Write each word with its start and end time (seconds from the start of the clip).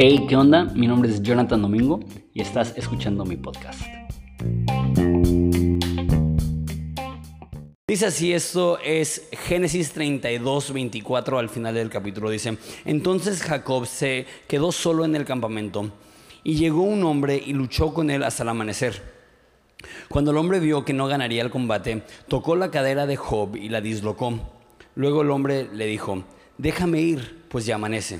Hey, 0.00 0.26
¿qué 0.28 0.36
onda? 0.36 0.64
Mi 0.64 0.86
nombre 0.86 1.10
es 1.10 1.20
Jonathan 1.22 1.60
Domingo 1.60 1.98
y 2.32 2.40
estás 2.40 2.72
escuchando 2.76 3.24
mi 3.24 3.36
podcast. 3.36 3.80
Dice 7.88 8.06
así, 8.06 8.32
esto 8.32 8.78
es 8.78 9.28
Génesis 9.32 9.92
32, 9.92 10.72
24 10.72 11.38
al 11.40 11.48
final 11.48 11.74
del 11.74 11.90
capítulo. 11.90 12.30
Dice, 12.30 12.58
entonces 12.84 13.42
Jacob 13.42 13.86
se 13.86 14.24
quedó 14.46 14.70
solo 14.70 15.04
en 15.04 15.16
el 15.16 15.24
campamento 15.24 15.90
y 16.44 16.54
llegó 16.54 16.82
un 16.82 17.02
hombre 17.02 17.42
y 17.44 17.54
luchó 17.54 17.92
con 17.92 18.10
él 18.10 18.22
hasta 18.22 18.44
el 18.44 18.50
amanecer. 18.50 19.02
Cuando 20.08 20.30
el 20.30 20.36
hombre 20.36 20.60
vio 20.60 20.84
que 20.84 20.92
no 20.92 21.08
ganaría 21.08 21.42
el 21.42 21.50
combate, 21.50 22.04
tocó 22.28 22.54
la 22.54 22.70
cadera 22.70 23.06
de 23.06 23.16
Job 23.16 23.56
y 23.56 23.68
la 23.68 23.80
dislocó. 23.80 24.57
Luego 24.98 25.22
el 25.22 25.30
hombre 25.30 25.68
le 25.72 25.86
dijo, 25.86 26.24
déjame 26.56 27.00
ir, 27.00 27.44
pues 27.48 27.64
ya 27.64 27.76
amanece. 27.76 28.18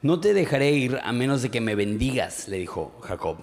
No 0.00 0.18
te 0.20 0.32
dejaré 0.32 0.70
ir 0.70 0.98
a 1.04 1.12
menos 1.12 1.42
de 1.42 1.50
que 1.50 1.60
me 1.60 1.74
bendigas, 1.74 2.48
le 2.48 2.56
dijo 2.56 2.96
Jacob. 3.02 3.36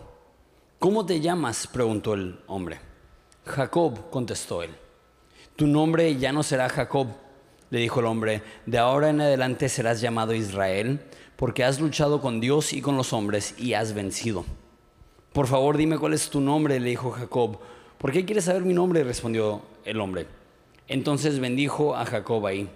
¿Cómo 0.80 1.05
te 1.05 1.21
llamas? 1.21 1.67
preguntó 1.67 2.16
el 2.16 2.40
hombre. 2.48 2.80
Jacob, 3.45 4.09
contestó 4.09 4.63
él. 4.63 4.71
Tu 5.55 5.67
nombre 5.67 6.16
ya 6.16 6.31
no 6.31 6.41
será 6.41 6.67
Jacob, 6.67 7.09
le 7.70 7.77
dijo 7.81 7.99
el 7.99 8.07
hombre, 8.07 8.41
de 8.66 8.79
ahora 8.79 9.12
en 9.12 9.21
adelante 9.21 9.70
serás 9.70 10.02
llamado 10.02 10.34
Israel, 10.34 11.02
porque 11.35 11.63
has 11.63 11.79
luchado 11.79 12.20
con 12.20 12.40
Dios 12.41 12.73
y 12.73 12.82
con 12.82 12.98
los 12.98 13.13
hombres 13.13 13.54
y 13.59 13.73
has 13.73 13.93
vencido. 13.93 14.43
Por 15.34 15.45
favor, 15.45 15.77
dime 15.77 15.99
cuál 15.99 16.13
es 16.13 16.32
tu 16.32 16.41
nombre, 16.41 16.79
le 16.79 16.90
dijo 16.90 17.12
Jacob. 17.12 17.59
¿Por 17.99 18.12
qué 18.12 18.26
quieres 18.26 18.45
saber 18.45 18.63
mi 18.63 18.73
nombre? 18.73 19.04
respondió 19.04 19.62
el 19.85 20.02
hombre. 20.02 20.26
Entonces 20.88 21.39
bendijo 21.39 21.95
a 21.95 22.05
Jacob 22.05 22.45
ahí. 22.45 22.70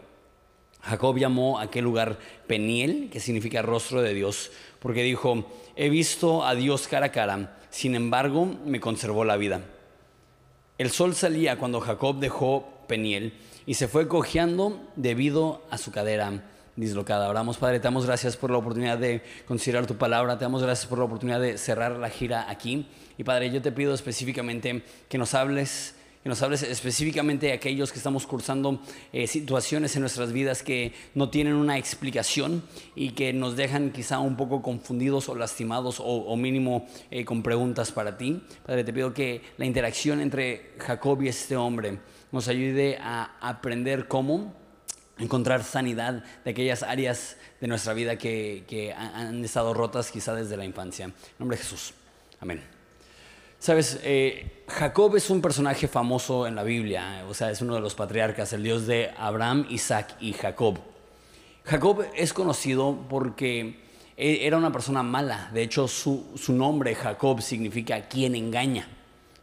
Jacob 0.81 1.17
llamó 1.17 1.59
a 1.59 1.63
aquel 1.63 1.83
lugar 1.83 2.19
Peniel, 2.47 3.09
que 3.11 3.19
significa 3.19 3.61
rostro 3.61 4.01
de 4.01 4.13
Dios, 4.13 4.51
porque 4.79 5.03
dijo, 5.03 5.45
he 5.75 5.89
visto 5.89 6.45
a 6.45 6.55
Dios 6.55 6.87
cara 6.87 7.07
a 7.07 7.11
cara, 7.11 7.57
sin 7.69 7.95
embargo 7.95 8.45
me 8.65 8.79
conservó 8.79 9.25
la 9.25 9.37
vida. 9.37 9.61
El 10.77 10.89
sol 10.91 11.13
salía 11.13 11.57
cuando 11.57 11.81
Jacob 11.81 12.19
dejó 12.19 12.65
Peniel 12.87 13.33
y 13.65 13.73
se 13.73 13.89
fue 13.89 14.07
cojeando 14.07 14.81
debido 14.95 15.61
a 15.69 15.77
su 15.77 15.91
cadera 15.91 16.43
dislocada. 16.77 17.29
Oramos, 17.29 17.57
Padre, 17.57 17.79
te 17.79 17.83
damos 17.83 18.05
gracias 18.05 18.37
por 18.37 18.49
la 18.49 18.57
oportunidad 18.57 18.97
de 18.97 19.21
considerar 19.45 19.85
tu 19.85 19.97
palabra, 19.97 20.37
te 20.37 20.45
damos 20.45 20.63
gracias 20.63 20.87
por 20.87 20.97
la 20.97 21.03
oportunidad 21.03 21.41
de 21.41 21.57
cerrar 21.57 21.97
la 21.97 22.09
gira 22.09 22.49
aquí. 22.49 22.87
Y 23.17 23.25
Padre, 23.25 23.51
yo 23.51 23.61
te 23.61 23.73
pido 23.73 23.93
específicamente 23.93 24.83
que 25.09 25.17
nos 25.17 25.33
hables 25.33 25.95
que 26.23 26.29
nos 26.29 26.41
hables 26.41 26.63
específicamente 26.63 27.47
de 27.47 27.53
aquellos 27.53 27.91
que 27.91 27.97
estamos 27.97 28.27
cursando 28.27 28.81
eh, 29.13 29.25
situaciones 29.25 29.95
en 29.95 30.01
nuestras 30.01 30.33
vidas 30.33 30.63
que 30.63 30.93
no 31.15 31.29
tienen 31.29 31.53
una 31.53 31.77
explicación 31.77 32.63
y 32.95 33.11
que 33.11 33.31
nos 33.31 33.55
dejan 33.55 33.91
quizá 33.91 34.19
un 34.19 34.35
poco 34.35 34.61
confundidos 34.61 35.29
o 35.29 35.35
lastimados 35.35 36.01
o, 36.03 36.35
mínimo 36.35 36.87
eh, 37.09 37.23
con 37.23 37.41
preguntas 37.41 37.91
para 37.91 38.17
ti. 38.17 38.41
Padre, 38.65 38.83
te 38.83 38.91
pido 38.91 39.13
que 39.13 39.41
la 39.57 39.65
interacción 39.65 40.19
entre 40.19 40.73
Jacob 40.79 41.21
y 41.21 41.29
este 41.29 41.55
hombre 41.55 41.99
nos 42.31 42.47
ayude 42.47 42.97
a 43.01 43.37
aprender 43.39 44.07
cómo 44.07 44.53
encontrar 45.17 45.63
sanidad 45.63 46.23
de 46.43 46.51
aquellas 46.51 46.83
áreas 46.83 47.37
de 47.59 47.67
nuestra 47.67 47.93
vida 47.93 48.17
que, 48.17 48.63
que 48.67 48.93
han 48.93 49.43
estado 49.43 49.73
rotas 49.73 50.11
quizá 50.11 50.33
desde 50.33 50.57
la 50.57 50.65
infancia. 50.65 51.05
En 51.05 51.13
nombre 51.39 51.57
de 51.57 51.63
Jesús. 51.63 51.93
Amén. 52.39 52.78
Sabes, 53.59 53.99
eh, 54.03 54.63
Jacob 54.69 55.17
es 55.17 55.29
un 55.29 55.41
personaje 55.41 55.89
famoso 55.89 56.47
en 56.47 56.55
la 56.55 56.63
Biblia, 56.63 57.25
o 57.27 57.33
sea, 57.33 57.51
es 57.51 57.61
uno 57.61 57.75
de 57.75 57.81
los 57.81 57.93
patriarcas, 57.93 58.53
el 58.53 58.63
Dios 58.63 58.87
de 58.87 59.11
Abraham, 59.17 59.65
Isaac 59.69 60.15
y 60.21 60.31
Jacob. 60.31 60.79
Jacob 61.65 62.05
es 62.15 62.31
conocido 62.31 62.97
porque 63.09 63.81
e, 64.15 64.47
era 64.47 64.55
una 64.55 64.71
persona 64.71 65.03
mala, 65.03 65.51
de 65.53 65.61
hecho 65.61 65.89
su, 65.89 66.23
nombre 66.47 66.95
Jacob 66.95 67.41
significa 67.41 68.07
quien 68.07 68.33
engaña. 68.33 68.87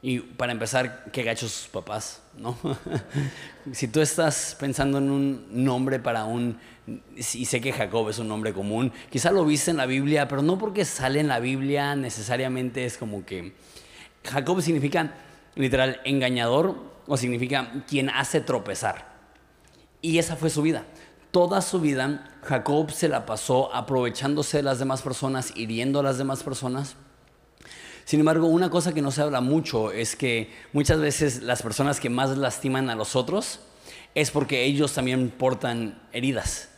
Y 0.00 0.20
para 0.20 0.52
empezar, 0.52 1.04
qué 1.12 1.22
gachos 1.22 1.52
sus 1.52 1.68
papás, 1.68 2.22
¿no? 2.38 2.56
si 3.72 3.86
tú 3.86 4.00
estás 4.00 4.56
pensando 4.58 4.96
en 4.96 5.10
un 5.10 5.46
nombre 5.50 5.98
para 5.98 6.24
un, 6.24 6.58
y 7.16 7.44
sé 7.44 7.60
que 7.60 7.72
Jacob 7.72 8.08
es 8.08 8.18
un 8.18 8.28
nombre 8.28 8.54
común, 8.54 8.92
quizá 9.10 9.30
lo 9.30 9.44
viste 9.44 9.72
en 9.72 9.76
la 9.76 9.86
Biblia, 9.86 10.26
pero 10.26 10.40
no 10.40 10.58
porque 10.58 10.86
sale 10.86 11.20
en 11.20 11.28
la 11.28 11.38
Biblia 11.38 11.94
necesariamente 11.96 12.86
es 12.86 12.96
como 12.96 13.26
que 13.26 13.52
Jacob 14.26 14.60
significa 14.60 15.14
literal 15.54 16.00
engañador 16.04 16.76
o 17.06 17.16
significa 17.16 17.84
quien 17.88 18.10
hace 18.10 18.40
tropezar. 18.40 19.16
Y 20.02 20.18
esa 20.18 20.36
fue 20.36 20.50
su 20.50 20.62
vida. 20.62 20.84
Toda 21.30 21.60
su 21.60 21.80
vida 21.80 22.30
Jacob 22.42 22.90
se 22.90 23.08
la 23.08 23.26
pasó 23.26 23.74
aprovechándose 23.74 24.58
de 24.58 24.62
las 24.62 24.78
demás 24.78 25.02
personas, 25.02 25.52
hiriendo 25.56 26.00
a 26.00 26.02
las 26.02 26.18
demás 26.18 26.42
personas. 26.42 26.96
Sin 28.04 28.20
embargo, 28.20 28.46
una 28.46 28.70
cosa 28.70 28.94
que 28.94 29.02
no 29.02 29.10
se 29.10 29.22
habla 29.22 29.40
mucho 29.40 29.90
es 29.90 30.14
que 30.14 30.52
muchas 30.72 31.00
veces 31.00 31.42
las 31.42 31.62
personas 31.62 31.98
que 31.98 32.08
más 32.08 32.36
lastiman 32.38 32.88
a 32.88 32.94
los 32.94 33.16
otros 33.16 33.60
es 34.14 34.30
porque 34.30 34.64
ellos 34.64 34.92
también 34.92 35.30
portan 35.30 36.00
heridas. 36.12 36.68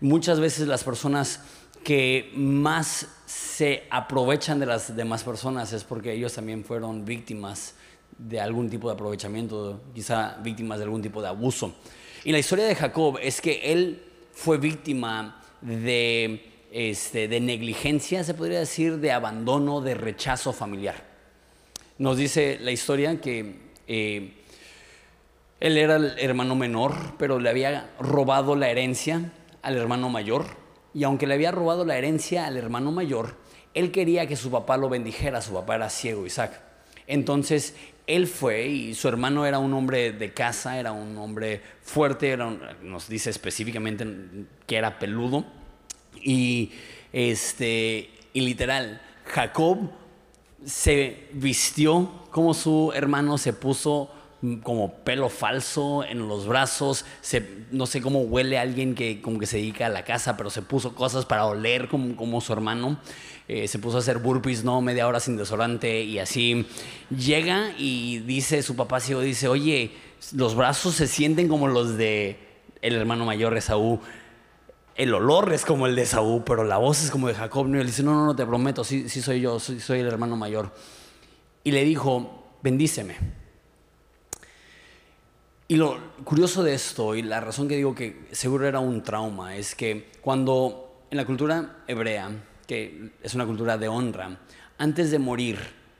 Muchas 0.00 0.38
veces 0.38 0.68
las 0.68 0.84
personas 0.84 1.40
que 1.86 2.32
más 2.34 3.06
se 3.26 3.84
aprovechan 3.90 4.58
de 4.58 4.66
las 4.66 4.96
demás 4.96 5.22
personas 5.22 5.72
es 5.72 5.84
porque 5.84 6.12
ellos 6.12 6.32
también 6.32 6.64
fueron 6.64 7.04
víctimas 7.04 7.74
de 8.18 8.40
algún 8.40 8.68
tipo 8.68 8.88
de 8.88 8.94
aprovechamiento, 8.94 9.82
quizá 9.94 10.36
víctimas 10.42 10.78
de 10.78 10.84
algún 10.84 11.00
tipo 11.00 11.22
de 11.22 11.28
abuso. 11.28 11.76
Y 12.24 12.32
la 12.32 12.40
historia 12.40 12.64
de 12.64 12.74
Jacob 12.74 13.20
es 13.22 13.40
que 13.40 13.72
él 13.72 14.02
fue 14.32 14.58
víctima 14.58 15.40
de, 15.60 16.44
este, 16.72 17.28
de 17.28 17.38
negligencia, 17.38 18.24
se 18.24 18.34
podría 18.34 18.58
decir, 18.58 18.98
de 18.98 19.12
abandono, 19.12 19.80
de 19.80 19.94
rechazo 19.94 20.52
familiar. 20.52 21.04
Nos 21.98 22.16
dice 22.16 22.58
la 22.60 22.72
historia 22.72 23.20
que 23.20 23.60
eh, 23.86 24.32
él 25.60 25.78
era 25.78 25.94
el 25.94 26.18
hermano 26.18 26.56
menor, 26.56 26.96
pero 27.16 27.38
le 27.38 27.48
había 27.48 27.94
robado 28.00 28.56
la 28.56 28.70
herencia 28.70 29.30
al 29.62 29.76
hermano 29.76 30.08
mayor 30.08 30.65
y 30.96 31.04
aunque 31.04 31.26
le 31.26 31.34
había 31.34 31.50
robado 31.50 31.84
la 31.84 31.98
herencia 31.98 32.46
al 32.46 32.56
hermano 32.56 32.90
mayor, 32.90 33.34
él 33.74 33.92
quería 33.92 34.26
que 34.26 34.34
su 34.34 34.50
papá 34.50 34.78
lo 34.78 34.88
bendijera, 34.88 35.42
su 35.42 35.52
papá 35.52 35.74
era 35.74 35.90
ciego, 35.90 36.24
Isaac. 36.24 36.58
Entonces 37.06 37.74
él 38.06 38.26
fue 38.26 38.66
y 38.66 38.94
su 38.94 39.06
hermano 39.06 39.44
era 39.44 39.58
un 39.58 39.74
hombre 39.74 40.12
de 40.12 40.32
casa, 40.32 40.78
era 40.78 40.92
un 40.92 41.18
hombre 41.18 41.60
fuerte, 41.82 42.34
nos 42.80 43.10
dice 43.10 43.28
específicamente 43.28 44.06
que 44.66 44.76
era 44.76 44.98
peludo. 44.98 45.44
Y, 46.22 46.72
este, 47.12 48.08
y 48.32 48.40
literal, 48.40 49.02
Jacob 49.26 49.90
se 50.64 51.28
vistió 51.34 52.10
como 52.30 52.54
su 52.54 52.90
hermano, 52.94 53.36
se 53.36 53.52
puso 53.52 54.10
como 54.62 54.94
pelo 54.96 55.28
falso 55.28 56.04
en 56.04 56.28
los 56.28 56.46
brazos, 56.46 57.04
no 57.70 57.86
sé 57.86 58.02
cómo 58.02 58.20
huele 58.20 58.58
alguien 58.58 58.94
que 58.94 59.22
como 59.22 59.38
que 59.38 59.46
se 59.46 59.56
dedica 59.56 59.86
a 59.86 59.88
la 59.88 60.04
casa, 60.04 60.36
pero 60.36 60.50
se 60.50 60.62
puso 60.62 60.94
cosas 60.94 61.24
para 61.24 61.46
oler 61.46 61.88
como, 61.88 62.16
como 62.16 62.40
su 62.40 62.52
hermano, 62.52 62.98
eh, 63.48 63.66
se 63.68 63.78
puso 63.78 63.96
a 63.96 64.00
hacer 64.00 64.18
burpees, 64.18 64.64
no, 64.64 64.80
media 64.82 65.06
hora 65.06 65.20
sin 65.20 65.36
desodorante 65.36 66.02
y 66.02 66.18
así. 66.18 66.66
Llega 67.10 67.72
y 67.78 68.18
dice, 68.20 68.62
su 68.62 68.76
papá 68.76 69.00
ciego 69.00 69.20
dice, 69.20 69.48
oye, 69.48 69.92
los 70.32 70.54
brazos 70.54 70.94
se 70.94 71.06
sienten 71.06 71.48
como 71.48 71.68
los 71.68 71.96
de 71.96 72.38
el 72.82 72.94
hermano 72.94 73.24
mayor 73.24 73.56
Esaú. 73.56 74.00
El 74.96 75.12
olor 75.14 75.52
es 75.52 75.64
como 75.64 75.86
el 75.86 75.94
de 75.94 76.02
Esaú, 76.02 76.44
pero 76.44 76.64
la 76.64 76.78
voz 76.78 77.02
es 77.04 77.10
como 77.10 77.28
de 77.28 77.34
Jacob. 77.34 77.68
Y 77.68 77.78
él 77.78 77.86
dice, 77.86 78.02
no, 78.02 78.14
no, 78.14 78.26
no, 78.26 78.36
te 78.36 78.46
prometo, 78.46 78.84
sí, 78.84 79.08
sí 79.08 79.22
soy 79.22 79.40
yo, 79.40 79.58
soy 79.60 80.00
el 80.00 80.06
hermano 80.06 80.36
mayor. 80.36 80.72
Y 81.64 81.70
le 81.70 81.84
dijo, 81.84 82.58
bendíceme. 82.62 83.45
Y 85.68 85.76
lo 85.76 85.98
curioso 86.22 86.62
de 86.62 86.74
esto, 86.74 87.16
y 87.16 87.22
la 87.22 87.40
razón 87.40 87.66
que 87.66 87.76
digo 87.76 87.94
que 87.94 88.28
seguro 88.30 88.68
era 88.68 88.78
un 88.78 89.02
trauma, 89.02 89.56
es 89.56 89.74
que 89.74 90.10
cuando 90.20 91.02
en 91.10 91.16
la 91.16 91.24
cultura 91.24 91.78
hebrea, 91.88 92.30
que 92.68 93.10
es 93.20 93.34
una 93.34 93.46
cultura 93.46 93.76
de 93.76 93.88
honra, 93.88 94.38
antes 94.78 95.10
de 95.10 95.18
morir, 95.18 95.58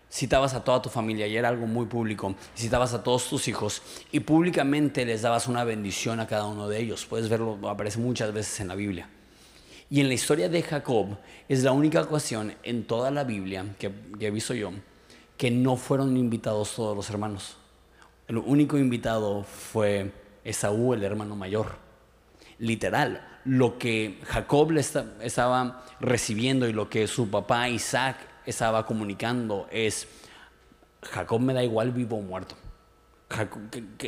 citabas 0.08 0.54
a 0.54 0.62
toda 0.62 0.82
tu 0.82 0.88
familia, 0.88 1.26
y 1.26 1.36
era 1.36 1.48
algo 1.48 1.66
muy 1.66 1.86
público, 1.86 2.36
citabas 2.56 2.94
a 2.94 3.02
todos 3.02 3.28
tus 3.28 3.48
hijos, 3.48 3.82
y 4.12 4.20
públicamente 4.20 5.04
les 5.04 5.22
dabas 5.22 5.48
una 5.48 5.64
bendición 5.64 6.20
a 6.20 6.28
cada 6.28 6.46
uno 6.46 6.68
de 6.68 6.80
ellos. 6.80 7.04
Puedes 7.04 7.28
verlo, 7.28 7.58
aparece 7.68 7.98
muchas 7.98 8.32
veces 8.32 8.60
en 8.60 8.68
la 8.68 8.76
Biblia. 8.76 9.08
Y 9.90 10.00
en 10.00 10.06
la 10.06 10.14
historia 10.14 10.48
de 10.48 10.62
Jacob 10.62 11.18
es 11.48 11.64
la 11.64 11.72
única 11.72 12.00
ocasión 12.02 12.54
en 12.62 12.86
toda 12.86 13.10
la 13.10 13.24
Biblia 13.24 13.74
que, 13.78 13.90
que 14.18 14.28
he 14.28 14.30
visto 14.30 14.54
yo 14.54 14.72
que 15.36 15.50
no 15.50 15.76
fueron 15.76 16.16
invitados 16.16 16.74
todos 16.74 16.96
los 16.96 17.10
hermanos. 17.10 17.56
El 18.28 18.38
único 18.38 18.76
invitado 18.76 19.44
fue 19.44 20.12
Esaú, 20.44 20.94
el 20.94 21.04
hermano 21.04 21.36
mayor. 21.36 21.76
Literal, 22.58 23.40
lo 23.44 23.78
que 23.78 24.18
Jacob 24.24 24.72
le 24.72 24.80
estaba 24.80 25.84
recibiendo 26.00 26.68
y 26.68 26.72
lo 26.72 26.90
que 26.90 27.06
su 27.06 27.30
papá 27.30 27.68
Isaac 27.68 28.16
estaba 28.44 28.84
comunicando 28.84 29.68
es, 29.70 30.08
Jacob 31.02 31.40
me 31.40 31.54
da 31.54 31.62
igual 31.62 31.92
vivo 31.92 32.16
o 32.16 32.22
muerto. 32.22 32.56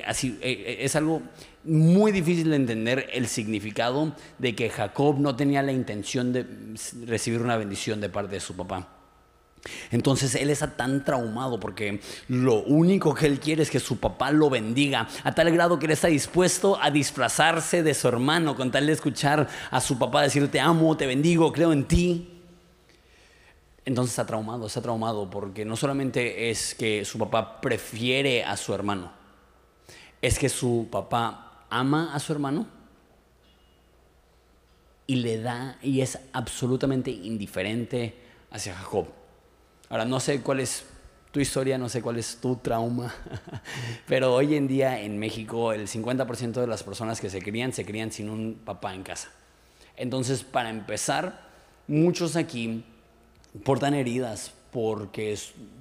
así, 0.07 0.39
eh, 0.43 0.65
eh, 0.67 0.77
es 0.81 0.97
algo 0.97 1.23
muy 1.65 2.11
difícil 2.11 2.51
de 2.51 2.57
entender 2.57 3.09
el 3.13 3.29
significado 3.29 4.15
de 4.39 4.57
que 4.57 4.69
Jacob 4.71 5.21
no 5.21 5.37
tenía 5.37 5.63
la 5.63 5.73
intención 5.73 6.33
de 6.33 6.45
recibir 7.07 7.41
una 7.41 7.57
bendición 7.57 8.01
de 8.01 8.09
parte 8.09 8.35
de 8.35 8.41
su 8.41 8.57
papá. 8.57 8.98
Entonces 9.91 10.35
él 10.35 10.51
está 10.51 10.77
tan 10.77 11.05
traumado 11.05 11.59
porque 11.59 12.01
lo 12.29 12.63
único 12.63 13.15
que 13.15 13.27
él 13.27 13.41
quiere 13.41 13.63
es 13.63 13.71
que 13.71 13.81
su 13.81 13.99
papá 13.99 14.31
lo 14.31 14.51
bendiga, 14.51 15.09
a 15.25 15.35
tal 15.35 15.51
grado 15.51 15.79
que 15.79 15.87
él 15.87 15.93
está 15.93 16.09
dispuesto 16.09 16.79
a 16.81 16.91
disfrazarse 16.91 17.83
de 17.83 17.95
su 17.95 18.09
hermano 18.09 18.57
con 18.57 18.71
tal 18.71 18.87
de 18.87 18.93
escuchar 18.93 19.49
a 19.71 19.81
su 19.81 19.99
papá 19.99 20.23
decir 20.23 20.51
te 20.51 20.61
amo, 20.61 20.97
te 20.97 21.07
bendigo, 21.07 21.53
creo 21.53 21.73
en 21.73 21.85
ti. 21.85 22.35
Entonces 23.85 24.13
está 24.13 24.27
traumado, 24.27 24.67
está 24.67 24.83
traumado 24.83 25.31
porque 25.31 25.65
no 25.65 25.75
solamente 25.75 26.51
es 26.51 26.75
que 26.75 27.05
su 27.05 27.19
papá 27.19 27.61
prefiere 27.61 28.45
a 28.45 28.57
su 28.57 28.75
hermano, 28.75 29.13
es 30.21 30.39
que 30.39 30.51
su 30.51 30.89
papá 30.91 31.65
ama 31.71 32.15
a 32.15 32.19
su 32.19 32.33
hermano 32.33 32.67
y 35.07 35.17
le 35.17 35.41
da 35.41 35.79
y 35.83 36.03
es 36.03 36.19
absolutamente 36.35 37.11
indiferente 37.11 38.15
hacia 38.51 38.75
Jacob. 38.75 39.18
Ahora 39.89 40.05
no 40.05 40.21
sé 40.21 40.43
cuál 40.43 40.61
es 40.61 40.85
tu 41.33 41.41
historia, 41.41 41.79
no 41.79 41.89
sé 41.89 42.03
cuál 42.03 42.19
es 42.19 42.37
tu 42.37 42.57
trauma, 42.57 43.15
pero 44.07 44.35
hoy 44.35 44.55
en 44.55 44.69
día 44.69 45.01
en 45.01 45.19
México 45.19 45.73
el 45.73 45.89
50% 45.89 46.53
de 46.53 46.67
las 46.67 46.83
personas 46.83 47.21
que 47.21 47.31
se 47.31 47.41
crían 47.41 47.73
se 47.73 47.85
crían 47.85 48.13
sin 48.13 48.31
un 48.31 48.61
papá 48.65 48.95
en 48.95 49.03
casa. 49.03 49.31
Entonces, 49.97 50.45
para 50.45 50.71
empezar, 50.71 51.49
muchos 51.87 52.37
aquí 52.37 52.85
portan 53.65 53.95
heridas 53.95 54.53
porque 54.71 55.37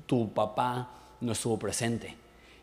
tu 0.06 0.34
papá 0.34 0.92
no 1.22 1.34
estuvo 1.34 1.60
presente. 1.60 2.16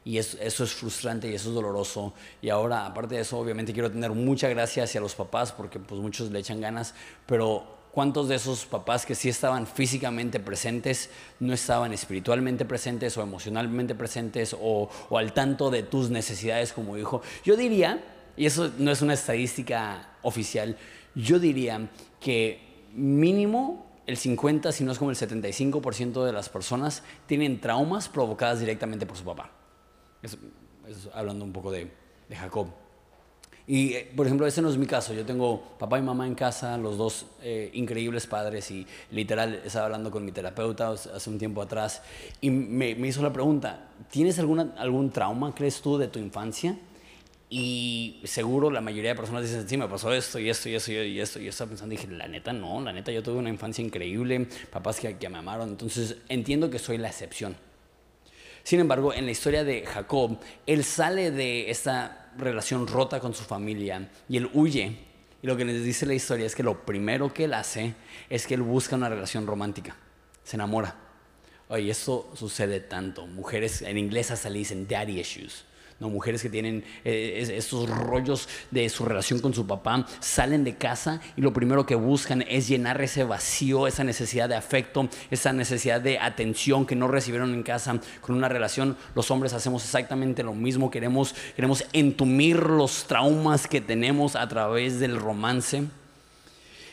Y 0.05 0.19
eso, 0.19 0.37
es 0.41 0.73
frustrante 0.73 1.31
y 1.31 1.35
eso 1.35 1.49
es 1.49 1.55
doloroso. 1.55 2.13
Y 2.43 2.51
ahora, 2.51 2.85
aparte 2.85 3.15
de 3.15 3.23
eso, 3.23 3.39
obviamente 3.39 3.73
quiero 3.73 3.91
tener 3.91 4.11
mucha 4.11 4.49
gracia 4.49 4.85
hacia 4.85 5.01
los 5.01 5.15
papás 5.15 5.53
porque 5.53 5.79
pues 5.79 6.01
muchos 6.01 6.31
le 6.31 6.41
echan 6.41 6.61
ganas, 6.61 6.95
pero 7.27 7.65
¿cuántos 7.95 8.29
de 8.29 8.35
esos 8.35 8.67
papás 8.67 9.07
que 9.07 9.15
sí 9.15 9.29
estaban 9.29 9.69
físicamente 9.69 10.41
presentes 10.41 11.11
no 11.39 11.53
estaban 11.53 11.93
espiritualmente 11.93 12.65
presentes 12.65 13.17
o 13.17 13.23
emocionalmente 13.23 13.95
presentes 13.95 14.55
o, 14.61 14.91
al 15.17 15.33
tanto 15.33 15.71
de 15.71 15.85
tus 15.85 16.11
necesidades 16.11 16.73
como 16.73 16.99
hijo? 16.99 17.23
Yo 17.45 17.57
diría, 17.57 18.03
y 18.37 18.47
eso 18.47 18.73
no 18.79 18.91
es 18.91 19.01
una 19.01 19.15
estadística 19.15 20.17
oficial, 20.23 20.77
yo 21.15 21.39
diría 21.39 21.89
que 22.21 22.89
mínimo 22.93 23.87
el 24.07 24.17
50, 24.17 24.73
si 24.73 24.83
no 24.83 24.91
es 24.91 24.99
como 24.99 25.13
el 25.13 25.17
75% 25.17 26.25
de 26.25 26.33
las 26.33 26.49
personas 26.49 27.05
tienen 27.27 27.61
traumas 27.61 28.09
provocadas 28.09 28.59
directamente 28.59 29.07
por 29.07 29.17
su 29.17 29.25
papá. 29.25 29.53
Eso, 30.21 30.37
hablando 31.15 31.45
un 31.45 31.53
poco 31.53 31.71
de, 31.71 31.91
Jacob. 32.31 32.69
Y, 33.67 33.95
eh, 33.95 34.13
por 34.15 34.27
ejemplo, 34.27 34.47
ese 34.47 34.61
no 34.61 34.69
es 34.69 34.77
mi 34.77 34.87
caso. 34.87 35.15
Yo 35.15 35.25
tengo 35.25 35.63
papá 35.79 35.99
y 35.99 36.03
mamá 36.03 36.27
en 36.27 36.35
casa, 36.35 36.77
los 36.77 36.99
dos 36.99 37.27
eh, 37.43 37.71
increíbles 37.73 38.27
padres, 38.27 38.71
y 38.71 38.87
literal 39.11 39.63
estaba 39.65 39.87
hablando 39.87 40.11
con 40.11 40.25
mi 40.25 40.33
terapeuta 40.33 40.91
hace 40.91 41.31
un 41.31 41.39
tiempo 41.39 41.63
atrás, 41.63 42.03
y 42.41 42.51
me, 42.51 42.95
me 42.95 43.09
hizo 43.09 43.23
la 43.23 43.33
pregunta, 43.33 43.89
¿tienes 44.11 44.39
alguna, 44.39 44.75
algún 44.77 45.11
trauma, 45.11 45.55
crees 45.55 45.81
tú, 45.81 45.97
de 45.97 46.09
tu 46.09 46.19
infancia? 46.19 46.77
Y 47.49 48.21
seguro 48.25 48.71
la 48.71 48.81
mayoría 48.81 49.11
de 49.11 49.17
personas 49.17 49.43
dicen, 49.43 49.69
sí, 49.69 49.77
me 49.77 49.87
pasó 49.87 50.13
esto 50.13 50.39
y 50.39 50.51
esto 50.51 50.69
y 50.69 50.75
esto 50.75 50.93
y 50.93 51.21
esto. 51.21 51.39
Y 51.39 51.45
yo 51.45 51.51
estaba 51.51 51.69
pensando, 51.69 51.93
dije, 51.93 52.09
la 52.09 52.27
neta 52.27 52.53
no, 52.53 52.81
la 52.81 52.93
neta 52.93 53.13
yo 53.13 53.23
tuve 53.23 53.37
una 53.37 53.51
infancia 53.51 53.85
increíble, 53.85 54.49
papás 54.71 54.99
que, 54.99 55.17
que 55.17 55.29
me 55.29 55.39
amaron. 55.39 55.69
Entonces 55.69 56.17
entiendo 56.29 56.69
que 56.69 56.79
soy 56.81 56.99
la 56.99 57.09
excepción. 57.09 57.55
Sin 58.65 58.81
embargo, 58.81 59.13
en 59.13 59.27
la 59.27 59.31
historia 59.31 59.63
de 59.63 59.87
Jacob, 59.87 60.39
él 60.67 60.85
sale 60.85 61.31
de 61.31 61.71
esta 61.71 62.33
relación 62.37 62.89
rota 62.89 63.21
con 63.21 63.35
su 63.35 63.45
familia 63.45 64.11
y 64.29 64.39
él 64.39 64.51
huye. 64.55 64.97
Y 65.43 65.47
lo 65.47 65.57
que 65.57 65.65
les 65.65 65.85
dice 65.85 66.07
la 66.07 66.15
historia 66.15 66.47
es 66.47 66.57
que 66.57 66.63
lo 66.63 66.85
primero 66.85 67.33
que 67.33 67.45
él 67.45 67.55
hace 67.55 67.95
es 68.29 68.47
que 68.47 68.55
él 68.55 68.63
busca 68.63 68.97
una 68.97 69.09
relación 69.11 69.47
romántica. 69.47 69.95
Se 70.43 70.57
enamora. 70.57 70.97
Oye, 71.69 71.91
esto 71.91 72.31
sucede 72.35 72.81
tanto. 72.81 73.27
Mujeres 73.27 73.83
en 73.83 73.99
inglés 73.99 74.31
hasta 74.31 74.51
le 74.51 74.59
dicen 74.59 74.89
daddy 74.89 75.21
issues 75.21 75.65
¿no? 76.01 76.09
Mujeres 76.09 76.43
que 76.43 76.51
tienen 76.51 76.85
eh, 77.05 77.45
estos 77.57 77.89
rollos 77.89 78.49
de 78.71 78.89
su 78.89 79.05
relación 79.05 79.41
con 79.41 79.55
su 79.55 79.67
papá, 79.67 80.07
salen 80.21 80.65
de 80.65 80.77
casa 80.77 81.21
y 81.37 81.41
lo 81.41 81.53
primero 81.53 81.87
que 81.87 81.95
buscan 81.95 82.43
es 82.49 82.69
llenar 82.69 83.01
ese 83.03 83.25
vacío, 83.25 83.87
esa 83.87 84.05
necesidad 84.05 84.49
de 84.49 84.57
afecto, 84.57 85.09
esa 85.31 85.53
necesidad 85.53 86.01
de 86.01 86.19
atención 86.19 86.87
que 86.87 86.97
no 86.97 87.09
recibieron 87.09 87.55
en 87.55 87.63
casa 87.63 88.01
con 88.21 88.37
una 88.37 88.49
relación. 88.49 88.97
Los 89.15 89.31
hombres 89.31 89.53
hacemos 89.53 89.85
exactamente 89.85 90.43
lo 90.43 90.55
mismo, 90.55 90.91
queremos, 90.91 91.35
queremos 91.55 91.85
entumir 91.93 92.57
los 92.57 93.07
traumas 93.07 93.67
que 93.67 93.81
tenemos 93.81 94.37
a 94.37 94.49
través 94.49 95.01
del 95.01 95.17
romance. 95.17 95.85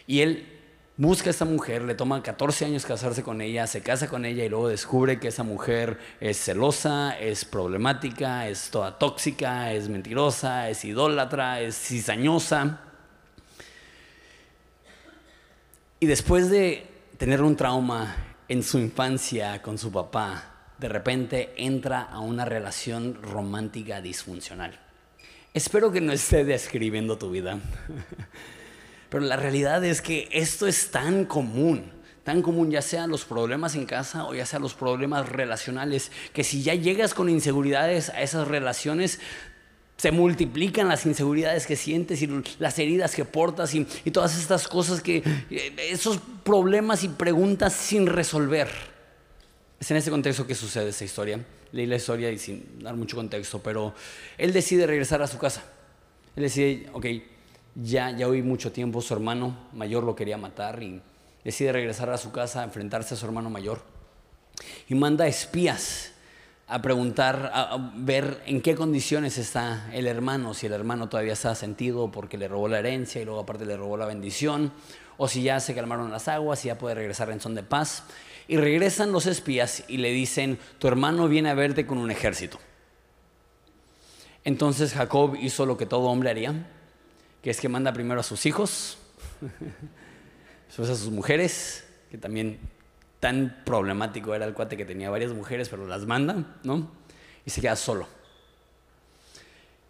Y 0.08 0.22
él 0.22 0.51
busca 1.02 1.30
a 1.30 1.32
esta 1.32 1.46
mujer, 1.46 1.82
le 1.82 1.96
toma 1.96 2.22
14 2.22 2.66
años 2.66 2.86
casarse 2.86 3.24
con 3.24 3.42
ella, 3.42 3.66
se 3.66 3.82
casa 3.82 4.08
con 4.08 4.24
ella 4.24 4.46
y 4.46 4.50
luego 4.50 4.68
descubre 4.68 5.20
que 5.20 5.30
esa 5.30 5.42
mujer 5.42 5.98
es 6.20 6.38
celosa, 6.38 7.18
es 7.20 7.44
problemática, 7.44 8.48
es 8.48 8.70
toda 8.70 9.00
tóxica, 9.00 9.74
es 9.74 9.90
mentirosa, 9.90 10.70
es 10.70 10.86
idólatra, 10.86 11.60
es 11.60 11.76
cizañosa. 11.76 12.82
Y 16.00 16.06
después 16.06 16.52
de 16.52 16.88
tener 17.18 17.42
un 17.42 17.56
trauma 17.56 18.16
en 18.48 18.62
su 18.62 18.78
infancia 18.78 19.60
con 19.64 19.80
su 19.80 19.92
papá, 19.92 20.76
de 20.78 20.88
repente 20.88 21.52
entra 21.58 22.04
a 22.04 22.20
una 22.20 22.46
relación 22.46 23.24
romántica 23.24 24.02
disfuncional. 24.02 24.80
Espero 25.52 25.92
que 25.92 26.00
no 26.00 26.14
esté 26.14 26.46
describiendo 26.46 27.18
tu 27.18 27.32
vida. 27.32 27.58
Pero 29.12 29.26
la 29.26 29.36
realidad 29.36 29.84
es 29.84 30.02
que 30.02 30.30
esto 30.32 30.68
es 30.68 30.90
tan 30.90 31.26
común, 31.26 31.92
tan 32.24 32.42
común, 32.42 32.72
ya 32.72 32.82
sean 32.82 33.10
los 33.10 33.26
problemas 33.26 33.76
en 33.76 33.86
casa 33.86 34.26
o 34.26 34.34
ya 34.34 34.46
sean 34.46 34.62
los 34.62 34.74
problemas 34.74 35.28
relacionales, 35.28 36.14
que 36.32 36.46
si 36.46 36.64
ya 36.64 36.76
llegas 36.76 37.14
con 37.14 37.28
inseguridades 37.28 38.08
a 38.08 38.22
esas 38.22 38.48
relaciones, 38.48 39.20
se 39.98 40.14
multiplican 40.14 40.88
las 40.88 41.06
inseguridades 41.06 41.68
que 41.68 41.76
sientes 41.76 42.22
y 42.22 42.30
las 42.58 42.80
heridas 42.80 43.14
que 43.14 43.26
portas 43.26 43.76
y, 43.76 43.84
todas 44.14 44.40
estas 44.40 44.70
cosas 44.70 45.02
que, 45.02 45.18
eh, 45.50 45.76
esos 45.90 46.22
problemas 46.46 47.04
y 47.04 47.10
preguntas 47.10 47.74
sin 47.74 48.08
resolver. 48.08 48.70
Es 49.78 49.92
en 49.92 49.98
ese 49.98 50.10
contexto 50.10 50.48
que 50.48 50.56
sucede 50.56 50.92
esa 50.92 51.04
historia. 51.04 51.46
Leí 51.74 51.86
la 51.86 51.98
historia 51.98 52.32
y 52.32 52.40
sin 52.40 52.80
dar 52.82 52.96
mucho 52.96 53.18
contexto, 53.18 53.60
pero 53.60 53.94
él 54.38 54.54
decide 54.54 54.88
regresar 54.88 55.22
a 55.22 55.28
su 55.28 55.38
casa. 55.38 55.66
Él 56.38 56.44
decide, 56.44 56.90
ok, 56.94 57.06
ya, 57.76 58.12
ya 58.12 58.28
hoy 58.28 58.42
mucho 58.42 58.72
tiempo 58.72 59.02
su 59.02 59.14
hermano 59.14 59.56
mayor 59.74 60.04
lo 60.04 60.16
quería 60.16 60.38
matar 60.38 60.82
y 60.84 61.02
decide 61.44 61.72
regresar 61.72 62.10
a 62.10 62.18
su 62.18 62.32
casa 62.32 62.62
a 62.62 62.64
enfrentarse 62.64 63.14
a 63.14 63.18
su 63.18 63.26
hermano 63.26 63.50
mayor. 63.50 63.82
Y 64.88 64.96
manda 64.96 65.28
espías 65.28 66.12
a 66.68 66.82
preguntar, 66.82 67.52
a, 67.54 67.92
ver 67.96 68.42
en 68.46 68.62
qué 68.62 68.76
condiciones 68.76 69.38
está 69.38 69.90
el 69.94 70.08
hermano, 70.08 70.54
si 70.54 70.68
el 70.68 70.74
hermano 70.74 71.10
todavía 71.10 71.34
está 71.34 71.54
sentido 71.56 72.12
porque 72.12 72.38
le 72.38 72.48
robó 72.48 72.68
la 72.68 72.80
herencia 72.80 73.22
y 73.22 73.26
luego 73.26 73.42
aparte 73.42 73.66
le 73.66 73.76
robó 73.76 73.98
la 73.98 74.06
bendición, 74.06 74.72
o 75.18 75.28
si 75.28 75.44
ya 75.44 75.60
se 75.60 75.76
calmaron 75.76 76.12
las 76.12 76.28
aguas 76.28 76.64
y 76.64 76.70
ya 76.70 76.78
puede 76.78 76.96
regresar 76.96 77.30
en 77.30 77.42
son 77.42 77.56
de 77.56 77.64
paz. 77.64 78.04
Y 78.48 78.58
regresan 78.58 79.12
los 79.12 79.28
espías 79.28 79.84
y 79.88 79.98
le 79.98 80.12
dicen, 80.12 80.60
tu 80.80 80.88
hermano 80.88 81.28
viene 81.28 81.50
a 81.50 81.54
verte 81.54 81.86
con 81.86 81.98
un 81.98 82.10
ejército. 82.10 82.60
Entonces 84.44 84.94
Jacob 84.94 85.36
hizo 85.40 85.66
lo 85.66 85.78
que 85.78 85.86
todo 85.86 86.04
hombre 86.04 86.32
haría, 86.32 86.68
que 87.42 87.50
es 87.50 87.60
que 87.60 87.70
manda 87.70 87.94
primero 87.94 88.20
a 88.20 88.24
sus 88.24 88.46
hijos, 88.46 88.98
después 90.68 90.90
a 90.90 90.96
sus 90.96 91.12
mujeres, 91.12 91.86
que 92.10 92.18
también 92.18 92.60
tan 93.20 93.62
problemático 93.66 94.34
era 94.36 94.46
el 94.46 94.54
cuate 94.54 94.78
que 94.78 94.86
tenía 94.86 95.10
varias 95.10 95.34
mujeres, 95.34 95.70
pero 95.70 95.88
las 95.88 96.06
manda, 96.06 96.58
¿no? 96.64 96.92
Y 97.46 97.50
se 97.50 97.62
queda 97.62 97.76
solo. 97.76 98.08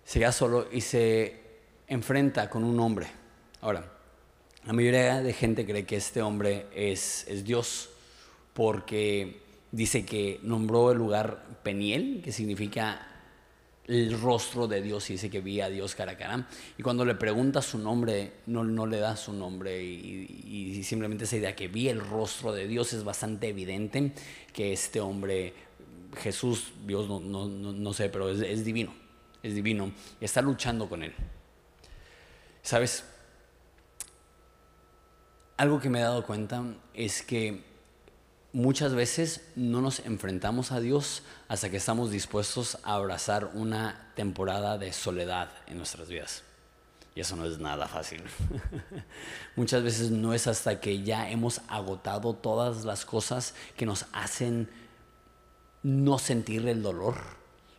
Se 0.06 0.20
queda 0.20 0.32
solo 0.32 0.68
y 0.72 0.82
se 0.82 1.40
enfrenta 1.88 2.50
con 2.50 2.64
un 2.64 2.80
hombre. 2.80 3.08
Ahora, 3.62 3.86
la 4.66 4.74
mayoría 4.74 5.22
de 5.22 5.34
gente 5.34 5.66
cree 5.66 5.86
que 5.86 5.96
este 5.96 6.22
hombre 6.22 6.68
es, 6.76 7.26
es 7.28 7.44
Dios 7.44 7.90
porque 8.54 9.42
dice 9.72 10.06
que 10.06 10.40
nombró 10.44 10.92
el 10.92 10.98
lugar 10.98 11.46
Peniel, 11.64 12.22
que 12.24 12.32
significa 12.32 13.08
el 13.88 14.20
rostro 14.20 14.68
de 14.68 14.82
Dios 14.82 15.10
y 15.10 15.14
dice 15.14 15.30
que 15.30 15.42
vi 15.42 15.62
a 15.62 15.70
Dios 15.70 15.96
cara 15.96 16.14
a 16.14 16.18
cara. 16.18 16.48
Y 16.78 16.84
cuando 16.84 17.06
le 17.06 17.16
pregunta 17.16 17.62
su 17.62 17.78
nombre, 17.78 18.34
no, 18.46 18.64
no 18.64 18.86
le 18.86 19.00
da 19.00 19.16
su 19.18 19.34
nombre 19.34 19.84
y, 19.84 20.84
simplemente 20.84 21.26
esa 21.26 21.38
idea 21.38 21.56
que 21.56 21.68
vi 21.68 21.90
el 21.90 22.00
rostro 22.00 22.54
de 22.54 22.68
Dios 22.68 22.94
es 22.94 23.04
bastante 23.04 23.50
evidente 23.50 24.14
que 24.54 24.74
este 24.74 25.00
hombre, 25.00 25.54
Jesús, 26.18 26.74
Dios 26.86 27.08
no, 27.08 27.20
no, 27.20 27.48
no, 27.48 27.94
sé, 27.94 28.10
pero 28.10 28.30
es, 28.30 28.42
es 28.42 28.66
divino, 28.66 28.94
es 29.44 29.56
divino, 29.56 29.92
y 30.20 30.26
está 30.26 30.42
luchando 30.42 30.90
con 30.90 31.04
él. 31.04 31.14
¿Sabes? 32.62 33.06
Algo 35.58 35.80
que 35.80 35.90
me 35.90 36.00
he 36.00 36.02
dado 36.02 36.26
cuenta 36.26 36.64
es 36.94 37.22
que 37.22 37.71
muchas 38.54 38.94
veces 38.94 39.42
no 39.56 39.82
nos 39.82 40.00
enfrentamos 40.00 40.72
a 40.72 40.80
Dios 40.80 41.24
hasta 41.48 41.70
que 41.70 41.78
estamos 41.78 42.12
dispuestos 42.12 42.78
a 42.84 42.96
abrazar 42.96 43.52
una 43.54 44.12
temporada 44.16 44.78
de 44.78 44.92
soledad 44.94 45.50
en 45.68 45.78
nuestras 45.78 46.10
vidas. 46.10 46.44
Y 47.16 47.22
eso 47.22 47.36
no 47.36 47.46
es 47.46 47.60
nada 47.60 47.88
fácil. 47.88 48.24
muchas 49.56 49.84
veces 49.84 50.12
no 50.12 50.34
es 50.34 50.48
hasta 50.48 50.80
que 50.80 51.04
ya 51.04 51.30
hemos 51.30 51.62
agotado 51.68 52.34
todas 52.34 52.86
las 52.86 53.06
cosas 53.06 53.54
que 53.76 53.86
nos 53.86 54.06
hacen 54.14 54.70
no 55.84 56.20
sentir 56.20 56.68
el 56.68 56.82
dolor, 56.82 57.16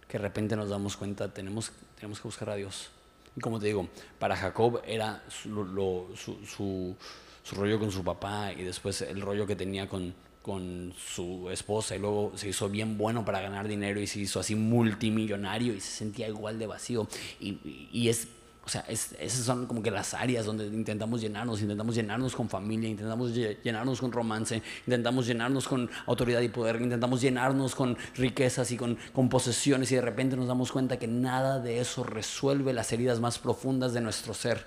que 0.08 0.18
de 0.18 0.22
repente 0.22 0.56
nos 0.56 0.68
damos 0.68 0.96
cuenta, 0.96 1.32
tenemos, 1.32 1.72
tenemos 1.96 2.20
que 2.20 2.28
buscar 2.28 2.50
a 2.50 2.56
Dios. 2.56 2.90
Y 3.34 3.40
como 3.40 3.58
te 3.58 3.66
digo, 3.66 3.88
para 4.18 4.36
Jacob 4.36 4.82
era 4.84 5.22
su, 5.30 6.14
su, 6.46 6.96
su 7.42 7.54
rollo 7.54 7.78
con 7.78 7.90
su 7.90 8.04
papá 8.04 8.52
y 8.52 8.64
después 8.64 9.00
el 9.00 9.22
rollo 9.22 9.46
que 9.46 9.56
tenía 9.56 9.88
con, 9.88 10.14
con 10.42 10.92
su 10.98 11.48
esposa 11.50 11.94
y 11.94 12.00
luego 12.00 12.32
se 12.34 12.48
hizo 12.48 12.68
bien 12.68 12.98
bueno 12.98 13.24
para 13.24 13.40
ganar 13.40 13.68
dinero 13.68 14.00
y 14.00 14.06
se 14.06 14.20
hizo 14.20 14.40
así 14.40 14.54
multimillonario 14.56 15.72
y 15.72 15.80
se 15.80 15.90
sentía 15.90 16.28
igual 16.28 16.58
de 16.58 16.66
vacío. 16.66 17.06
Y, 17.40 17.88
y 17.92 18.08
es, 18.08 18.26
o 18.64 18.68
sea, 18.68 18.84
es, 18.88 19.14
esas 19.20 19.44
son 19.44 19.66
como 19.66 19.82
que 19.82 19.92
las 19.92 20.14
áreas 20.14 20.44
donde 20.44 20.66
intentamos 20.66 21.20
llenarnos, 21.20 21.62
intentamos 21.62 21.94
llenarnos 21.94 22.34
con 22.34 22.48
familia, 22.48 22.88
intentamos 22.88 23.32
llenarnos 23.34 24.00
con 24.00 24.10
romance, 24.10 24.62
intentamos 24.84 25.26
llenarnos 25.26 25.68
con 25.68 25.88
autoridad 26.06 26.40
y 26.40 26.48
poder, 26.48 26.80
intentamos 26.82 27.20
llenarnos 27.20 27.76
con 27.76 27.96
riquezas 28.16 28.72
y 28.72 28.76
con, 28.76 28.98
con 29.12 29.28
posesiones 29.28 29.92
y 29.92 29.94
de 29.94 30.02
repente 30.02 30.36
nos 30.36 30.48
damos 30.48 30.72
cuenta 30.72 30.98
que 30.98 31.06
nada 31.06 31.60
de 31.60 31.78
eso 31.78 32.02
resuelve 32.02 32.72
las 32.72 32.92
heridas 32.92 33.20
más 33.20 33.38
profundas 33.38 33.92
de 33.92 34.00
nuestro 34.00 34.34
ser. 34.34 34.66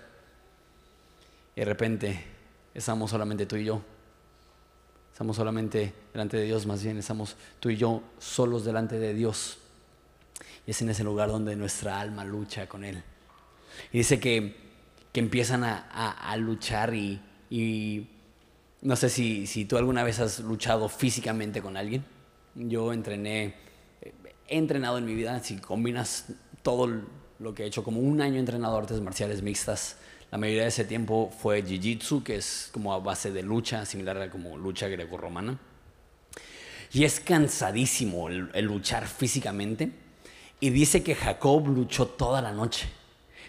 Y 1.56 1.60
de 1.60 1.66
repente 1.66 2.24
estamos 2.74 3.12
solamente 3.12 3.46
tú 3.46 3.58
y 3.58 3.66
yo 3.66 3.95
Estamos 5.16 5.38
solamente 5.38 5.94
delante 6.12 6.36
de 6.36 6.44
Dios, 6.44 6.66
más 6.66 6.84
bien 6.84 6.98
estamos 6.98 7.38
tú 7.62 7.70
y 7.70 7.78
yo 7.78 8.04
solos 8.20 8.66
delante 8.66 9.00
de 9.00 9.14
Dios. 9.14 9.58
Y 10.68 10.72
es 10.72 10.82
en 10.82 10.90
ese 10.90 11.06
lugar 11.06 11.30
donde 11.30 11.56
nuestra 11.56 12.02
alma 12.02 12.26
lucha 12.26 12.68
con 12.68 12.84
Él. 12.84 13.02
Y 13.94 14.00
dice 14.00 14.20
que, 14.20 14.58
que 15.14 15.22
empiezan 15.22 15.64
a, 15.64 16.36
luchar 16.36 16.94
y, 16.94 17.22
y, 17.50 18.10
no 18.82 18.98
sé 18.98 19.08
si, 19.08 19.48
si 19.48 19.64
tú 19.64 19.78
alguna 19.78 20.04
vez 20.04 20.20
has 20.20 20.42
luchado 20.42 20.90
físicamente 20.90 21.62
con 21.62 21.78
alguien. 21.78 22.04
Yo 22.54 22.92
entrené, 22.92 23.56
he 24.02 24.58
entrenado 24.58 24.98
en 24.98 25.06
mi 25.06 25.16
vida, 25.16 25.42
si 25.42 25.56
combinas 25.60 26.26
todo 26.62 26.90
lo 27.40 27.56
que 27.56 27.64
he 27.64 27.68
hecho, 27.68 27.86
como 27.86 28.02
un 28.02 28.20
año 28.20 28.38
entrenado 28.38 28.78
artes 28.78 29.00
marciales 29.00 29.42
mixtas, 29.42 29.96
la 30.36 30.40
mayoría 30.40 30.64
de 30.64 30.68
ese 30.68 30.84
tiempo 30.84 31.32
fue 31.42 31.64
Jiu-Jitsu, 31.64 32.22
que 32.22 32.36
es 32.36 32.68
como 32.74 32.94
a 32.94 33.00
base 33.00 33.32
de 33.32 33.42
lucha, 33.42 33.86
similar 33.86 34.22
a 34.22 34.30
como 34.30 34.58
lucha 34.58 34.90
greco-romana. 34.90 35.58
Y 36.92 37.06
es 37.06 37.22
cansadísimo 37.22 38.28
el, 38.28 38.66
luchar 38.66 39.08
físicamente. 39.08 39.94
Y 40.60 40.72
dice 40.72 41.04
que 41.04 41.16
Jacob 41.16 41.70
luchó 41.70 42.08
toda 42.08 42.42
la 42.42 42.52
noche. 42.52 42.90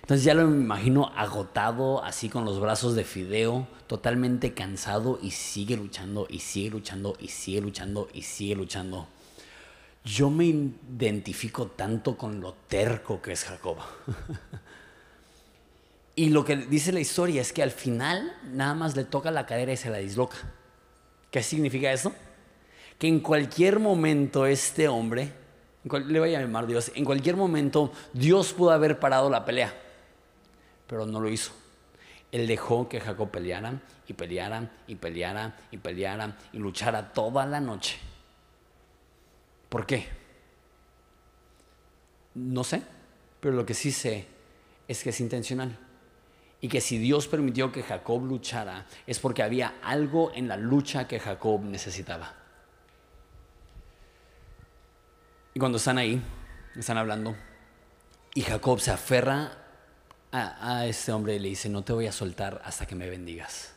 Entonces 0.01 0.23
ya 0.23 0.35
lo 0.35 0.43
imagino 0.43 1.11
agotado, 1.17 2.05
así 2.05 2.29
con 2.29 2.45
los 2.45 2.61
brazos 2.61 2.95
de 2.95 3.03
fideo, 3.03 3.67
totalmente 3.89 4.55
cansado 4.55 5.19
y 5.21 5.33
sigue 5.33 5.77
luchando 5.77 6.29
y 6.31 6.39
sigue 6.39 6.71
luchando 6.71 7.17
y 7.19 7.27
sigue 7.27 7.63
luchando 7.63 8.09
y 8.15 8.23
sigue 8.23 8.55
luchando. 8.55 9.09
Yo 10.05 10.31
me 10.31 10.45
identifico 10.45 11.67
tanto 11.67 12.17
con 12.17 12.41
lo 12.41 12.53
terco 12.69 13.21
que 13.21 13.33
es 13.33 13.43
Jacob. 13.43 13.79
Y 16.19 16.31
lo 16.31 16.47
que 16.47 16.57
dice 16.57 16.93
la 16.93 17.01
historia 17.01 17.43
es 17.43 17.53
que 17.53 17.63
al 17.63 17.71
final 17.71 18.35
nada 18.45 18.73
más 18.73 18.97
le 18.97 19.05
toca 19.05 19.31
la 19.31 19.45
cadera 19.45 19.75
y 19.75 19.77
se 19.77 19.91
la 19.91 19.99
disloca. 19.99 20.39
¿Qué 21.31 21.43
significa 21.43 21.93
eso? 21.93 22.15
Que 22.99 23.07
en 23.07 23.21
cualquier 23.21 23.79
momento 23.79 24.47
este 24.47 24.89
hombre, 24.89 25.31
le 25.85 26.19
voy 26.19 26.35
a 26.35 26.41
llamar 26.41 26.67
Dios, 26.67 26.91
en 26.95 27.05
cualquier 27.05 27.37
momento 27.37 27.93
Dios 28.15 28.55
pudo 28.55 28.71
haber 28.71 28.99
parado 28.99 29.29
la 29.29 29.45
pelea, 29.45 29.75
pero 30.87 31.05
no 31.05 31.21
lo 31.21 31.29
hizo. 31.29 31.53
Él 32.33 32.47
dejó 32.47 32.89
que 32.89 32.99
Jacob 32.99 33.31
peleara 33.31 33.79
y 34.09 34.15
peleara 34.15 34.71
y 34.87 34.95
peleara 34.95 35.55
y 35.71 35.77
peleara 35.77 36.39
y 36.55 36.59
luchara 36.59 37.13
toda 37.13 37.45
la 37.45 37.61
noche. 37.61 37.99
¿Por 39.69 39.85
qué? 39.85 40.09
No 42.35 42.65
sé, 42.65 42.83
pero 43.39 43.55
lo 43.55 43.67
que 43.67 43.75
sí 43.75 43.93
sé 43.93 44.27
es 44.89 45.03
que 45.03 45.11
es 45.11 45.21
intencional 45.21 45.79
y 46.61 46.69
que 46.69 46.81
si 46.81 46.99
Dios 46.99 47.29
permitió 47.29 47.71
que 47.71 47.83
Jacob 47.83 48.25
luchara 48.25 48.87
es 49.07 49.19
porque 49.19 49.43
había 49.43 49.75
algo 49.83 50.33
en 50.35 50.49
la 50.49 50.57
lucha 50.57 51.07
que 51.07 51.21
Jacob 51.21 51.63
necesitaba. 51.63 52.35
Y 55.55 55.59
cuando 55.59 55.79
están 55.79 55.99
ahí, 55.99 56.21
están 56.77 56.99
hablando, 56.99 57.35
y 58.35 58.43
Jacob 58.43 58.81
se 58.81 58.91
aferra 58.91 59.53
a, 60.33 60.87
este 60.87 61.13
hombre 61.13 61.37
y 61.37 61.39
le 61.39 61.49
dice, 61.49 61.71
no 61.71 61.83
te 61.83 61.95
voy 61.95 62.07
a 62.07 62.13
soltar 62.13 62.61
hasta 62.65 62.85
que 62.85 62.95
me 62.95 63.09
bendigas. 63.09 63.73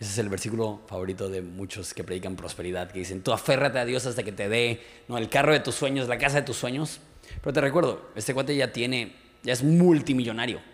Ese 0.00 0.10
es 0.10 0.18
el 0.18 0.28
versículo 0.28 0.80
favorito 0.88 1.28
de 1.28 1.42
muchos 1.42 1.94
que 1.94 2.02
predican 2.02 2.34
prosperidad, 2.34 2.90
que 2.90 2.98
dicen, 2.98 3.22
tú 3.22 3.32
aférrate 3.32 3.78
a 3.78 3.84
Dios 3.84 4.06
hasta 4.06 4.24
que 4.24 4.32
te 4.32 4.48
dé 4.48 4.82
¿no? 5.06 5.16
el 5.16 5.28
carro 5.28 5.52
de 5.52 5.60
tus 5.60 5.76
sueños, 5.76 6.08
la 6.08 6.18
casa 6.18 6.38
de 6.38 6.42
tus 6.42 6.56
sueños. 6.56 6.98
Pero 7.40 7.52
te 7.52 7.60
recuerdo, 7.60 8.10
este 8.16 8.34
cuate 8.34 8.56
ya 8.56 8.72
tiene, 8.72 9.14
ya 9.44 9.52
es 9.52 9.62
multimillonario 9.62 10.73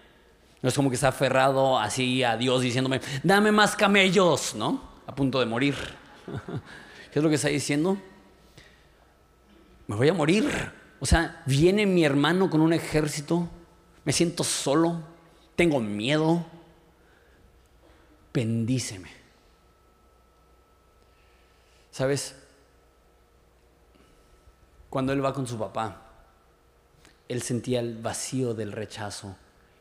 no 0.63 0.69
es 0.69 0.75
como 0.75 0.91
que 0.91 0.95
está 0.95 1.09
aferrado 1.09 1.79
así 1.79 2.23
a 2.23 2.37
Dios 2.37 2.61
diciéndome, 2.61 3.01
dame 3.23 3.51
más 3.51 3.77
camellos, 3.77 4.55
¿no? 4.55 4.83
A 5.07 5.15
punto 5.15 5.41
de 5.41 5.47
morir. 5.47 5.75
¿Qué 7.13 7.19
es 7.19 7.23
lo 7.23 7.29
que 7.31 7.37
está 7.37 7.49
diciendo? 7.49 7.97
Me 9.87 9.97
voy 9.97 10.09
a 10.09 10.15
morir. 10.15 10.73
O 11.01 11.07
sea, 11.07 11.43
viene 11.47 11.87
mi 11.87 12.05
hermano 12.05 12.51
con 12.51 12.61
un 12.61 12.75
ejército, 12.75 13.49
me 14.05 14.13
siento 14.13 14.45
solo, 14.45 15.01
tengo 15.57 15.81
miedo. 15.81 16.45
Bendíceme. 18.35 19.11
¿Sabes? 21.91 22.37
Cuando 24.91 25.13
él 25.13 25.25
va 25.25 25.33
con 25.33 25.47
su 25.47 25.59
papá, 25.59 26.03
él 27.29 27.41
sentía 27.43 27.81
el 27.81 27.97
vacío 27.97 28.53
del 28.53 28.73
rechazo 28.73 29.37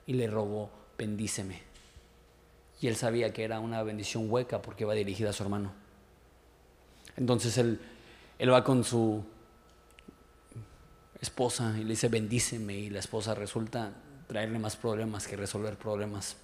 y 0.10 0.14
le 0.14 0.26
rogó, 0.26 0.72
bendíceme. 0.98 1.62
Y 2.82 2.88
él 2.88 2.96
sabía 2.96 3.32
que 3.32 3.44
era 3.44 3.60
una 3.60 3.84
bendición 3.84 4.26
hueca 4.28 4.60
porque 4.60 4.84
iba 4.84 4.96
dirigida 4.96 5.30
a 5.30 5.34
su 5.34 5.44
hermano. 5.44 5.72
Entonces 7.16 7.56
él, 7.60 7.80
él 8.40 8.52
va 8.52 8.64
con 8.64 8.84
su 8.84 9.24
esposa 11.22 11.76
y 11.78 11.84
le 11.84 11.90
dice, 11.90 12.08
bendíceme. 12.08 12.74
Y 12.74 12.90
la 12.90 12.98
esposa 12.98 13.36
resulta 13.36 13.92
traerle 14.26 14.58
más 14.58 14.76
problemas 14.78 15.28
que 15.28 15.36
resolver 15.36 15.78
problemas. 15.78 16.38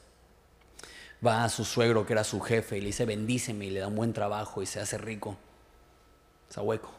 Va 1.25 1.43
a 1.43 1.50
su 1.50 1.65
suegro, 1.65 2.05
que 2.05 2.13
era 2.13 2.24
su 2.24 2.39
jefe, 2.41 2.77
y 2.77 2.81
le 2.81 2.88
dice, 2.88 3.05
bendíceme. 3.05 3.65
Y 3.65 3.72
le 3.72 3.79
da 3.79 3.88
un 3.88 3.95
buen 3.95 4.13
trabajo 4.13 4.62
y 4.62 4.67
se 4.67 4.79
hace 4.79 5.00
rico. 5.00 5.38
Está 6.48 6.62
hueco. 6.62 6.93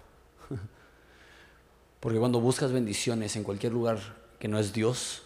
Porque 2.00 2.18
cuando 2.18 2.40
buscas 2.40 2.72
bendiciones 2.72 3.36
en 3.36 3.44
cualquier 3.44 3.72
lugar 3.72 4.00
que 4.40 4.48
no 4.48 4.58
es 4.58 4.72
Dios, 4.72 5.22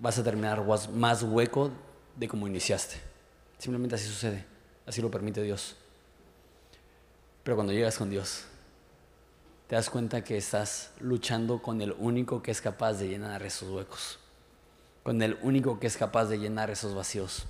vas 0.00 0.18
a 0.18 0.24
terminar 0.24 0.64
más 0.92 1.22
hueco 1.22 1.70
de 2.16 2.28
como 2.28 2.46
iniciaste. 2.46 2.96
Simplemente 3.58 3.94
así 3.94 4.06
sucede, 4.06 4.44
así 4.86 5.00
lo 5.00 5.10
permite 5.10 5.42
Dios. 5.42 5.76
Pero 7.42 7.56
cuando 7.56 7.72
llegas 7.72 7.98
con 7.98 8.10
Dios, 8.10 8.44
te 9.68 9.76
das 9.76 9.90
cuenta 9.90 10.24
que 10.24 10.36
estás 10.36 10.92
luchando 11.00 11.62
con 11.62 11.80
el 11.80 11.92
único 11.92 12.42
que 12.42 12.50
es 12.50 12.60
capaz 12.60 12.94
de 12.94 13.08
llenar 13.08 13.42
esos 13.42 13.70
huecos, 13.70 14.18
con 15.02 15.20
el 15.22 15.38
único 15.42 15.78
que 15.78 15.86
es 15.86 15.96
capaz 15.96 16.26
de 16.26 16.38
llenar 16.38 16.70
esos 16.70 16.94
vacíos. 16.94 17.44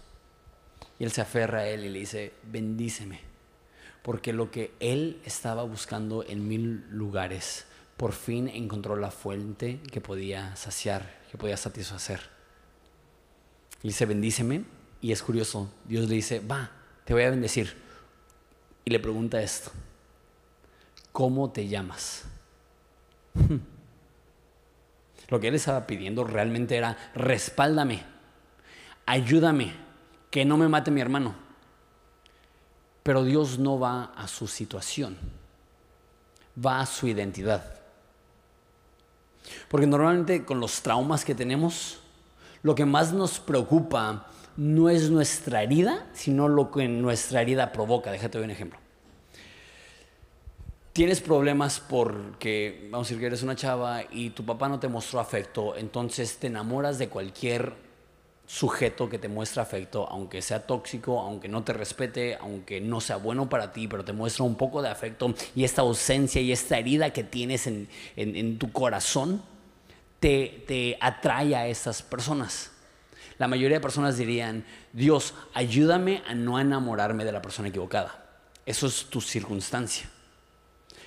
Y 0.98 1.04
él 1.04 1.12
se 1.12 1.20
aferra 1.20 1.60
a 1.60 1.68
él 1.68 1.84
y 1.84 1.88
le 1.88 2.00
dice, 2.00 2.32
bendíceme, 2.44 3.20
porque 4.02 4.32
lo 4.32 4.50
que 4.50 4.74
él 4.80 5.20
estaba 5.24 5.62
buscando 5.62 6.24
en 6.24 6.46
mil 6.46 6.86
lugares, 6.90 7.66
por 7.96 8.12
fin 8.12 8.48
encontró 8.48 8.96
la 8.96 9.10
fuente 9.10 9.80
que 9.92 10.00
podía 10.00 10.54
saciar, 10.56 11.20
que 11.30 11.38
podía 11.38 11.56
satisfacer. 11.56 12.33
Y 13.84 13.88
dice, 13.88 14.06
bendíceme. 14.06 14.64
Y 15.02 15.12
es 15.12 15.22
curioso, 15.22 15.70
Dios 15.84 16.08
le 16.08 16.14
dice, 16.14 16.40
va, 16.40 16.70
te 17.04 17.12
voy 17.12 17.22
a 17.24 17.30
bendecir. 17.30 17.76
Y 18.86 18.90
le 18.90 18.98
pregunta 18.98 19.42
esto, 19.42 19.70
¿cómo 21.12 21.50
te 21.50 21.68
llamas? 21.68 22.24
Lo 25.28 25.38
que 25.38 25.48
él 25.48 25.54
estaba 25.54 25.86
pidiendo 25.86 26.24
realmente 26.24 26.76
era, 26.76 26.96
respáldame, 27.14 28.02
ayúdame, 29.04 29.74
que 30.30 30.46
no 30.46 30.56
me 30.56 30.68
mate 30.68 30.90
mi 30.90 31.02
hermano. 31.02 31.34
Pero 33.02 33.22
Dios 33.22 33.58
no 33.58 33.78
va 33.78 34.04
a 34.16 34.26
su 34.28 34.46
situación, 34.46 35.18
va 36.64 36.80
a 36.80 36.86
su 36.86 37.06
identidad. 37.06 37.82
Porque 39.68 39.86
normalmente 39.86 40.46
con 40.46 40.58
los 40.58 40.80
traumas 40.80 41.22
que 41.22 41.34
tenemos, 41.34 42.00
lo 42.64 42.74
que 42.74 42.86
más 42.86 43.12
nos 43.12 43.38
preocupa 43.38 44.26
no 44.56 44.88
es 44.88 45.10
nuestra 45.10 45.62
herida, 45.62 46.06
sino 46.14 46.48
lo 46.48 46.70
que 46.70 46.88
nuestra 46.88 47.42
herida 47.42 47.70
provoca. 47.72 48.10
Déjate 48.10 48.38
ver 48.38 48.46
un 48.46 48.50
ejemplo. 48.50 48.78
tienes 50.94 51.20
problemas 51.20 51.80
porque, 51.80 52.88
vamos 52.90 53.06
a 53.06 53.08
decir 53.08 53.20
que 53.20 53.26
eres 53.26 53.42
una 53.42 53.54
chava 53.54 54.02
y 54.10 54.30
tu 54.30 54.44
papá 54.44 54.68
no 54.68 54.80
te 54.80 54.88
mostró 54.88 55.20
afecto, 55.20 55.76
entonces 55.76 56.38
te 56.38 56.46
enamoras 56.46 56.98
de 56.98 57.08
cualquier 57.08 57.74
sujeto 58.46 59.08
que 59.08 59.18
te 59.18 59.28
muestra 59.28 59.62
afecto, 59.62 60.08
aunque 60.08 60.40
sea 60.40 60.66
tóxico, 60.66 61.20
aunque 61.20 61.48
no 61.48 61.64
te 61.64 61.72
respete, 61.72 62.36
aunque 62.40 62.80
no 62.80 63.00
sea 63.00 63.16
bueno 63.16 63.48
para 63.48 63.72
ti, 63.72 63.88
pero 63.88 64.04
te 64.04 64.12
muestra 64.12 64.44
un 64.44 64.54
poco 64.54 64.80
de 64.80 64.88
afecto 64.88 65.34
y 65.54 65.64
esta 65.64 65.82
ausencia 65.82 66.40
y 66.40 66.52
esta 66.52 66.78
herida 66.78 67.12
que 67.12 67.24
tienes 67.24 67.66
en, 67.66 67.88
en, 68.16 68.58
tu 68.58 68.70
corazón, 68.72 69.42
te, 70.66 70.96
atrae 71.00 71.54
a 71.54 71.66
esas 71.66 72.02
personas. 72.02 72.70
La 73.38 73.48
mayoría 73.48 73.76
de 73.76 73.82
personas 73.82 74.16
dirían, 74.16 74.64
Dios, 74.92 75.34
ayúdame 75.52 76.22
a 76.26 76.34
no 76.34 76.58
enamorarme 76.58 77.24
de 77.24 77.32
la 77.32 77.42
persona 77.42 77.68
equivocada. 77.68 78.24
Eso 78.64 78.86
es 78.86 79.06
tu 79.06 79.20
circunstancia. 79.20 80.08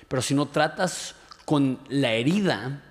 Pero 0.06 0.22
si 0.22 0.34
no 0.34 0.46
tratas 0.46 1.16
con 1.44 1.80
la 1.88 2.12
herida, 2.12 2.82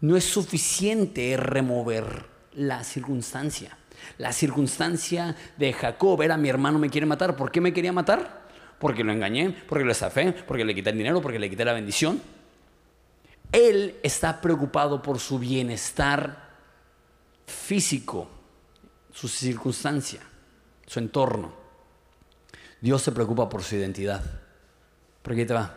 no 0.00 0.16
es 0.16 0.24
suficiente 0.24 1.36
remover 1.36 2.26
la 2.52 2.84
circunstancia. 2.84 3.78
La 4.18 4.32
circunstancia 4.32 5.36
de 5.56 5.72
Jacob 5.72 6.20
era 6.20 6.36
mi 6.36 6.50
hermano 6.50 6.78
me 6.78 6.90
quiere 6.90 7.06
matar. 7.06 7.34
¿Por 7.34 7.50
qué 7.50 7.60
me 7.60 7.72
quería 7.72 7.92
matar? 7.92 8.46
Porque 8.78 9.02
lo 9.02 9.12
engañé, 9.12 9.56
porque 9.66 9.84
lo 9.84 9.92
estafé, 9.92 10.32
porque 10.32 10.64
le 10.64 10.74
quité 10.74 10.90
el 10.90 10.98
dinero, 10.98 11.22
porque 11.22 11.38
le 11.38 11.48
quité 11.48 11.64
la 11.64 11.72
bendición. 11.72 12.20
Él 13.52 13.98
está 14.02 14.40
preocupado 14.40 15.02
por 15.02 15.18
su 15.18 15.38
bienestar 15.38 16.50
físico, 17.46 18.28
su 19.12 19.28
circunstancia, 19.28 20.20
su 20.86 20.98
entorno. 20.98 21.52
Dios 22.80 23.02
se 23.02 23.12
preocupa 23.12 23.48
por 23.48 23.62
su 23.62 23.76
identidad. 23.76 24.22
¿Por 25.22 25.34
qué 25.34 25.46
te 25.46 25.54
va? 25.54 25.76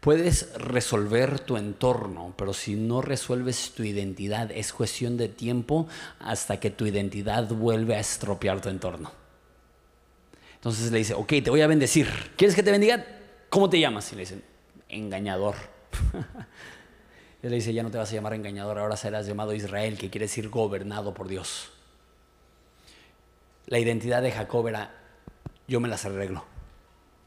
Puedes 0.00 0.52
resolver 0.54 1.40
tu 1.40 1.56
entorno, 1.56 2.32
pero 2.36 2.54
si 2.54 2.76
no 2.76 3.02
resuelves 3.02 3.72
tu 3.72 3.82
identidad, 3.82 4.50
es 4.52 4.72
cuestión 4.72 5.16
de 5.16 5.28
tiempo 5.28 5.88
hasta 6.20 6.60
que 6.60 6.70
tu 6.70 6.86
identidad 6.86 7.48
vuelve 7.48 7.96
a 7.96 8.00
estropear 8.00 8.60
tu 8.60 8.68
entorno. 8.68 9.10
Entonces 10.54 10.90
le 10.92 10.98
dice, 10.98 11.14
ok, 11.14 11.28
te 11.28 11.50
voy 11.50 11.62
a 11.62 11.66
bendecir. 11.66 12.08
¿Quieres 12.36 12.54
que 12.54 12.62
te 12.62 12.70
bendiga? 12.70 13.04
¿Cómo 13.48 13.68
te 13.68 13.80
llamas? 13.80 14.12
Y 14.12 14.16
le 14.16 14.20
dicen, 14.20 14.44
engañador. 14.88 15.56
Él 17.42 17.50
le 17.50 17.56
dice, 17.56 17.72
ya 17.72 17.82
no 17.82 17.90
te 17.90 17.98
vas 17.98 18.10
a 18.10 18.14
llamar 18.14 18.34
engañador, 18.34 18.78
ahora 18.78 18.96
serás 18.96 19.26
llamado 19.26 19.54
Israel, 19.54 19.96
que 19.96 20.10
quiere 20.10 20.26
decir 20.26 20.48
gobernado 20.48 21.14
por 21.14 21.28
Dios. 21.28 21.70
La 23.66 23.78
identidad 23.78 24.22
de 24.22 24.32
Jacob 24.32 24.66
era, 24.66 24.90
yo 25.68 25.78
me 25.78 25.88
las 25.88 26.04
arreglo. 26.04 26.44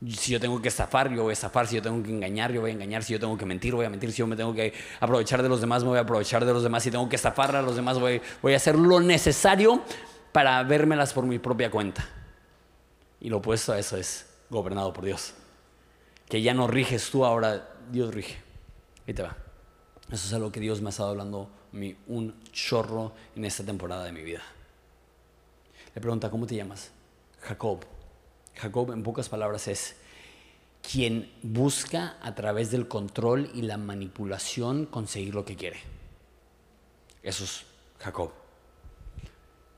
Si 0.10 0.32
yo 0.32 0.40
tengo 0.40 0.60
que 0.60 0.70
estafar, 0.70 1.12
yo 1.12 1.22
voy 1.22 1.30
a 1.30 1.34
estafar. 1.34 1.68
Si 1.68 1.76
yo 1.76 1.82
tengo 1.82 2.02
que 2.02 2.10
engañar, 2.10 2.52
yo 2.52 2.62
voy 2.62 2.72
a 2.72 2.74
engañar. 2.74 3.04
Si 3.04 3.14
yo 3.14 3.20
tengo 3.20 3.38
que 3.38 3.46
mentir, 3.46 3.76
voy 3.76 3.86
a 3.86 3.90
mentir. 3.90 4.12
Si 4.12 4.18
yo 4.18 4.28
me 4.28 4.36
tengo 4.36 4.54
que 4.54 4.74
aprovechar 5.00 5.44
de 5.44 5.50
los 5.50 5.62
demás, 5.62 5.84
me 5.84 5.90
voy 5.90 6.00
a 6.00 6.02
aprovechar 6.02 6.44
de 6.44 6.52
los 6.52 6.64
demás. 6.64 6.82
Si 6.82 6.90
tengo 6.90 7.08
que 7.08 7.16
estafar 7.16 7.56
a 7.56 7.62
los 7.62 7.76
demás, 7.76 8.00
voy, 8.00 8.20
a 8.54 8.56
hacer 8.56 8.76
lo 8.76 9.00
necesario 9.00 9.84
para 10.32 10.64
vérmelas 10.64 11.14
por 11.14 11.26
mi 11.26 11.38
propia 11.38 11.70
cuenta. 11.70 12.04
Y 13.20 13.30
lo 13.30 13.38
opuesto 13.38 13.74
a 13.74 13.80
eso 13.80 13.96
es 13.96 14.26
gobernado 14.50 14.92
por 14.92 15.06
Dios. 15.06 15.36
Que 16.28 16.42
ya 16.42 16.56
no 16.56 16.66
riges 16.66 17.12
tú, 17.12 17.24
ahora 17.24 17.70
Dios 17.92 18.12
rige. 18.12 18.51
Ahí 19.08 19.14
te 19.14 19.24
va. 19.24 19.36
Eso 20.12 20.28
es 20.28 20.34
algo 20.34 20.52
que 20.52 20.60
Dios 20.60 20.82
me 20.82 20.88
ha 20.88 20.90
estado 20.90 21.10
hablando 21.10 21.50
mi, 21.72 21.96
un 22.08 22.44
chorro 22.52 23.14
en 23.36 23.46
esta 23.46 23.64
temporada 23.64 24.04
de 24.04 24.12
mi 24.12 24.24
vida. 24.24 24.42
Le 25.96 26.02
pregunta, 26.02 26.30
¿cómo 26.30 26.46
te 26.46 26.56
llamas? 26.56 26.92
Jacob. 27.42 27.86
Jacob 28.56 28.92
en 28.92 29.04
pocas 29.04 29.30
palabras 29.30 29.68
es 29.68 29.96
quien 30.82 31.32
busca 31.42 32.18
a 32.22 32.36
través 32.36 32.72
del 32.72 32.88
control 32.88 33.50
y 33.54 33.62
la 33.62 33.78
manipulación 33.78 34.86
conseguir 34.86 35.36
lo 35.36 35.46
que 35.46 35.56
quiere. 35.56 35.80
Eso 37.24 37.44
es 37.44 37.64
Jacob. 38.00 38.32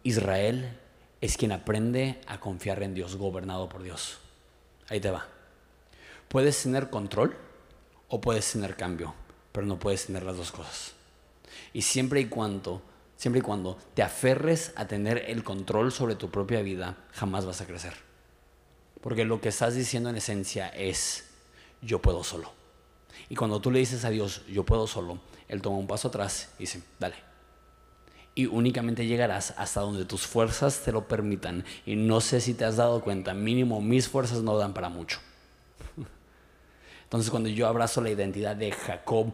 Israel 0.04 0.80
es 1.22 1.38
quien 1.38 1.52
aprende 1.52 2.22
a 2.28 2.40
confiar 2.40 2.84
en 2.84 2.94
Dios, 2.94 3.16
gobernado 3.16 3.70
por 3.70 3.84
Dios. 3.84 4.18
Ahí 4.90 5.00
te 5.00 5.12
va. 5.12 5.28
Puedes 6.28 6.62
tener 6.64 6.90
control 6.90 7.36
o 8.14 8.22
puedes 8.22 8.52
tener 8.52 8.76
cambio, 8.76 9.12
pero 9.52 9.66
no 9.66 9.80
puedes 9.80 10.06
tener 10.06 10.22
las 10.22 10.38
dos 10.38 10.52
cosas. 10.52 10.94
Y 11.74 11.82
siempre 11.82 12.22
y 12.22 12.26
cuando, 12.28 12.84
siempre 13.18 13.40
y 13.40 13.42
cuando 13.42 13.76
te 13.96 14.04
aferres 14.04 14.72
a 14.76 14.86
tener 14.88 15.26
el 15.30 15.44
control 15.44 15.92
sobre 15.92 16.14
tu 16.14 16.30
propia 16.30 16.62
vida, 16.62 16.96
jamás 17.12 17.48
vas 17.48 17.62
a 17.62 17.66
crecer. 17.66 17.96
Porque 19.02 19.26
lo 19.26 19.42
que 19.42 19.50
estás 19.50 19.74
diciendo 19.74 20.12
en 20.12 20.18
esencia 20.18 20.68
es, 20.68 21.26
yo 21.82 22.04
puedo 22.04 22.24
solo. 22.24 22.52
Y 23.30 23.36
cuando 23.36 23.60
tú 23.60 23.72
le 23.72 23.80
dices 23.80 24.06
a 24.06 24.12
Dios, 24.12 24.44
yo 24.46 24.64
puedo 24.64 24.86
solo, 24.86 25.18
Él 25.48 25.64
toma 25.64 25.78
un 25.78 25.88
paso 25.88 26.10
atrás 26.10 26.50
y 26.60 26.64
dice, 26.64 26.84
dale. 27.00 27.16
Y 28.36 28.46
únicamente 28.46 29.08
llegarás 29.08 29.56
hasta 29.58 29.82
donde 29.82 30.06
tus 30.06 30.28
fuerzas 30.28 30.82
te 30.86 30.92
lo 30.92 31.08
permitan. 31.08 31.66
Y 31.84 31.96
no 31.96 32.22
sé 32.22 32.42
si 32.42 32.54
te 32.54 32.64
has 32.64 32.76
dado 32.76 33.02
cuenta, 33.02 33.34
mínimo 33.34 33.82
mis 33.82 34.08
fuerzas 34.08 34.44
no 34.44 34.56
dan 34.56 34.76
para 34.76 34.90
mucho. 34.90 35.18
Entonces 37.14 37.30
cuando 37.30 37.50
yo 37.50 37.68
abrazo 37.68 38.02
la 38.02 38.10
identidad 38.10 38.56
de 38.56 38.72
Jacob, 38.72 39.32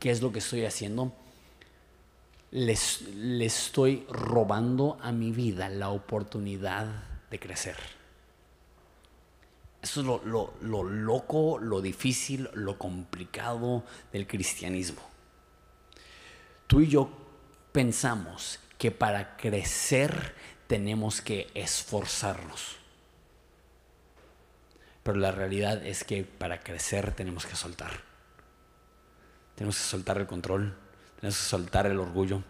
¿qué 0.00 0.10
es 0.10 0.20
lo 0.20 0.32
que 0.32 0.40
estoy 0.40 0.64
haciendo? 0.64 1.12
le 2.50 3.44
estoy 3.44 4.04
robando 4.10 4.98
a 5.00 5.12
mi 5.12 5.30
vida 5.30 5.68
la 5.68 5.90
oportunidad 5.90 6.88
de 7.30 7.38
crecer. 7.38 7.76
Eso 9.80 10.00
es 10.00 10.06
lo, 10.26 10.52
loco, 10.60 11.60
lo 11.60 11.80
difícil, 11.80 12.50
lo 12.54 12.76
complicado 12.76 13.84
del 14.12 14.26
cristianismo. 14.26 15.00
Tú 16.66 16.80
y 16.80 16.88
yo 16.88 17.08
pensamos 17.70 18.58
que 18.76 18.90
para 18.90 19.36
crecer 19.36 20.34
tenemos 20.66 21.20
que 21.20 21.48
esforzarnos. 21.54 22.79
Pero 25.02 25.18
la 25.18 25.32
realidad 25.32 25.84
es 25.84 26.04
que 26.04 26.24
para 26.24 26.60
crecer 26.60 27.12
tenemos 27.12 27.46
que 27.46 27.56
soltar. 27.56 27.90
Tenemos 29.54 29.76
que 29.76 29.84
soltar 29.84 30.18
el 30.18 30.26
control, 30.26 30.76
tenemos 31.16 31.36
que 31.36 31.44
soltar 31.44 31.86
el 31.86 31.98
orgullo, 31.98 32.42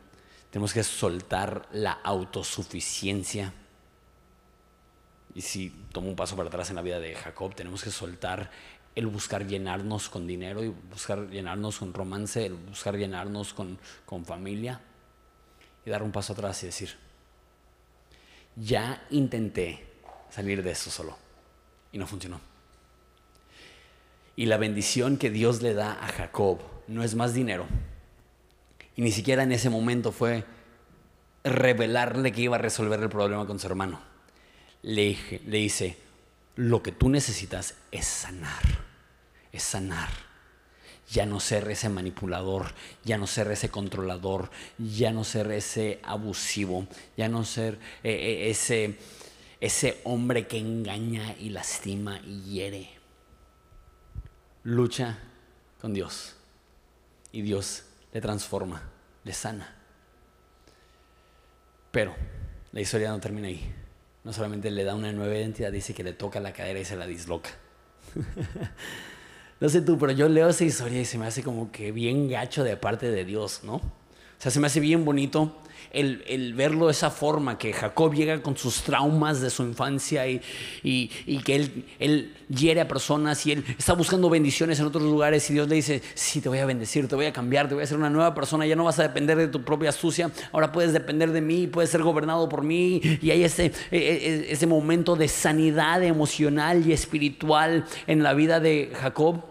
tenemos 0.51 0.73
que 0.73 0.83
soltar 0.83 1.69
la 1.73 1.93
autosuficiencia 1.93 3.53
y 5.35 5.43
si 5.43 5.71
tomo 5.93 6.09
un 6.09 6.17
paso 6.17 6.37
para 6.37 6.49
atrás 6.49 6.71
en 6.71 6.77
la 6.77 6.83
vida 6.83 6.99
de 6.99 7.15
Jacob, 7.15 7.55
tenemos 7.55 7.83
que 7.83 7.91
soltar 7.91 8.51
el 8.97 9.07
buscar 9.07 9.47
llenarnos 9.47 10.09
con 10.09 10.27
dinero 10.27 10.65
y 10.65 10.69
buscar 10.69 11.29
llenarnos 11.29 11.79
con 11.79 11.95
romance, 11.95 12.47
el 12.47 12.55
buscar 12.55 12.97
llenarnos 12.97 13.55
con, 13.55 13.79
con 14.05 14.25
familia 14.25 14.81
y 15.87 15.91
dar 15.91 16.03
un 16.03 16.11
paso 16.11 16.33
atrás 16.33 16.63
y 16.65 16.67
decir, 16.67 16.97
ya 18.57 19.07
intenté 19.11 19.87
salir 20.31 20.63
de 20.63 20.73
eso 20.73 20.91
solo 20.91 21.30
y 21.93 21.99
no 21.99 22.07
funcionó. 22.07 22.41
Y 24.37 24.47
la 24.47 24.57
bendición 24.57 25.17
que 25.17 25.31
Dios 25.31 25.63
le 25.63 25.75
da 25.75 25.93
a 25.93 26.09
Jacob 26.09 26.61
no 26.89 27.03
es 27.03 27.15
más 27.15 27.35
dinero. 27.35 27.67
Y 28.97 29.03
ni 29.03 29.13
siquiera 29.13 29.43
en 29.43 29.53
ese 29.53 29.71
momento 29.71 30.13
fue 30.13 30.45
revelarle 31.45 32.33
que 32.33 32.43
iba 32.43 32.57
a 32.57 32.61
resolver 32.61 33.01
el 33.01 33.09
problema 33.09 33.47
con 33.47 33.59
su 33.59 33.67
hermano 33.67 34.11
le, 34.83 35.17
le 35.47 35.59
dice, 35.59 35.97
lo 36.57 36.83
que 36.83 36.93
tú 36.93 37.09
necesitas 37.09 37.75
es 37.91 38.07
sanar, 38.07 38.63
es 39.53 39.63
sanar. 39.63 40.09
Ya 41.11 41.27
no 41.27 41.41
ser 41.41 41.69
ese 41.69 41.89
manipulador, 41.89 42.73
ya 43.05 43.19
no 43.19 43.27
ser 43.27 43.51
ese 43.51 43.69
controlador, 43.69 44.49
ya 44.79 45.13
no 45.13 45.25
ser 45.25 45.51
ese 45.51 45.99
abusivo, 46.05 46.87
ya 47.17 47.29
no 47.29 47.45
ser 47.45 47.75
eh, 48.05 48.13
eh, 48.13 48.51
ese, 48.51 48.97
ese 49.61 50.01
hombre 50.05 50.47
que 50.47 50.59
engaña 50.59 51.35
y 51.39 51.51
lastima 51.51 52.21
y 52.25 52.43
hiere. 52.43 52.91
Lucha 54.63 55.19
con 55.81 55.95
Dios 55.95 56.37
y 57.33 57.43
Dios 57.43 57.85
le 58.13 58.21
transforma, 58.21 58.83
le 59.25 59.33
sana. 59.33 59.77
Pero 61.91 62.15
la 62.73 62.81
historia 62.81 63.11
no 63.11 63.21
termina 63.21 63.49
ahí 63.49 63.75
no 64.25 64.33
solamente 64.33 64.71
le 64.71 64.85
da 64.85 64.95
una 64.95 65.13
nueva 65.13 65.35
identidad, 65.35 65.73
dice 65.73 65.95
que 65.95 66.05
le 66.05 66.13
toca 66.13 66.41
la 66.41 66.53
cadera 66.53 66.79
y 66.79 66.85
se 66.85 66.97
la 66.97 67.07
disloca. 67.07 67.51
no 69.61 69.69
sé 69.69 69.81
tú, 69.81 69.99
pero 69.99 70.13
yo 70.13 70.29
leo 70.29 70.49
esa 70.49 70.65
historia 70.65 71.01
y 71.01 71.05
se 71.05 71.19
me 71.19 71.27
hace 71.27 71.43
como 71.43 71.73
que 71.73 71.93
bien 71.93 72.29
gacho 72.29 72.65
de 72.65 72.77
parte 72.77 73.11
de 73.11 73.25
Dios, 73.25 73.63
¿no? 73.65 73.81
O 74.41 74.43
sea, 74.43 74.51
se 74.51 74.59
me 74.59 74.69
hace 74.69 74.81
bien 74.81 75.05
bonito 75.05 75.55
el, 75.93 76.55
verlo 76.55 76.87
de 76.87 76.93
esa 76.93 77.11
forma, 77.11 77.59
que 77.59 77.75
Jacob 77.75 78.15
llega 78.15 78.41
con 78.41 78.57
sus 78.57 78.83
traumas 78.83 79.43
de 79.43 79.51
su 79.51 79.65
infancia 79.65 80.27
y, 80.27 80.41
que 81.45 81.57
él, 81.57 81.85
él 81.99 82.35
hiere 82.49 82.81
a 82.81 82.89
personas 82.89 83.45
y 83.45 83.53
él 83.53 83.65
está 83.77 83.93
buscando 83.93 84.31
bendiciones 84.31 84.81
en 84.81 84.87
otros 84.87 85.05
lugares 85.05 85.51
y 85.51 85.53
Dios 85.53 85.69
le 85.69 85.75
dice, 85.75 86.01
sí, 86.15 86.41
te 86.41 86.49
voy 86.49 86.57
a 86.57 86.65
bendecir, 86.65 87.07
te 87.07 87.17
voy 87.17 87.27
a 87.27 87.35
cambiar, 87.35 87.69
te 87.69 87.75
voy 87.75 87.83
a 87.83 87.85
hacer 87.85 87.99
una 87.99 88.09
nueva 88.09 88.35
persona, 88.35 88.65
ya 88.65 88.77
no 88.77 88.85
vas 88.85 88.99
a 88.99 89.03
depender 89.03 89.37
de 89.37 89.49
tu 89.49 89.63
propia 89.63 89.91
astucia, 89.91 90.31
ahora 90.53 90.73
puedes 90.73 90.95
depender 90.95 91.33
de 91.33 91.43
mí, 91.43 91.67
puedes 91.67 91.91
ser 91.91 92.03
gobernado 92.03 92.49
por 92.49 92.63
mí 92.63 93.03
y 93.21 93.31
hay 93.33 93.45
ese, 93.45 93.67
e, 93.91 93.99
e, 93.99 94.53
ese 94.53 94.67
momento 94.67 95.17
de 95.17 95.29
sanidad 95.29 96.03
emocional 96.03 96.87
y 96.87 96.95
espiritual 96.95 97.85
en 98.07 98.23
la 98.23 98.33
vida 98.33 98.59
de 98.59 98.91
Jacob. 98.99 99.45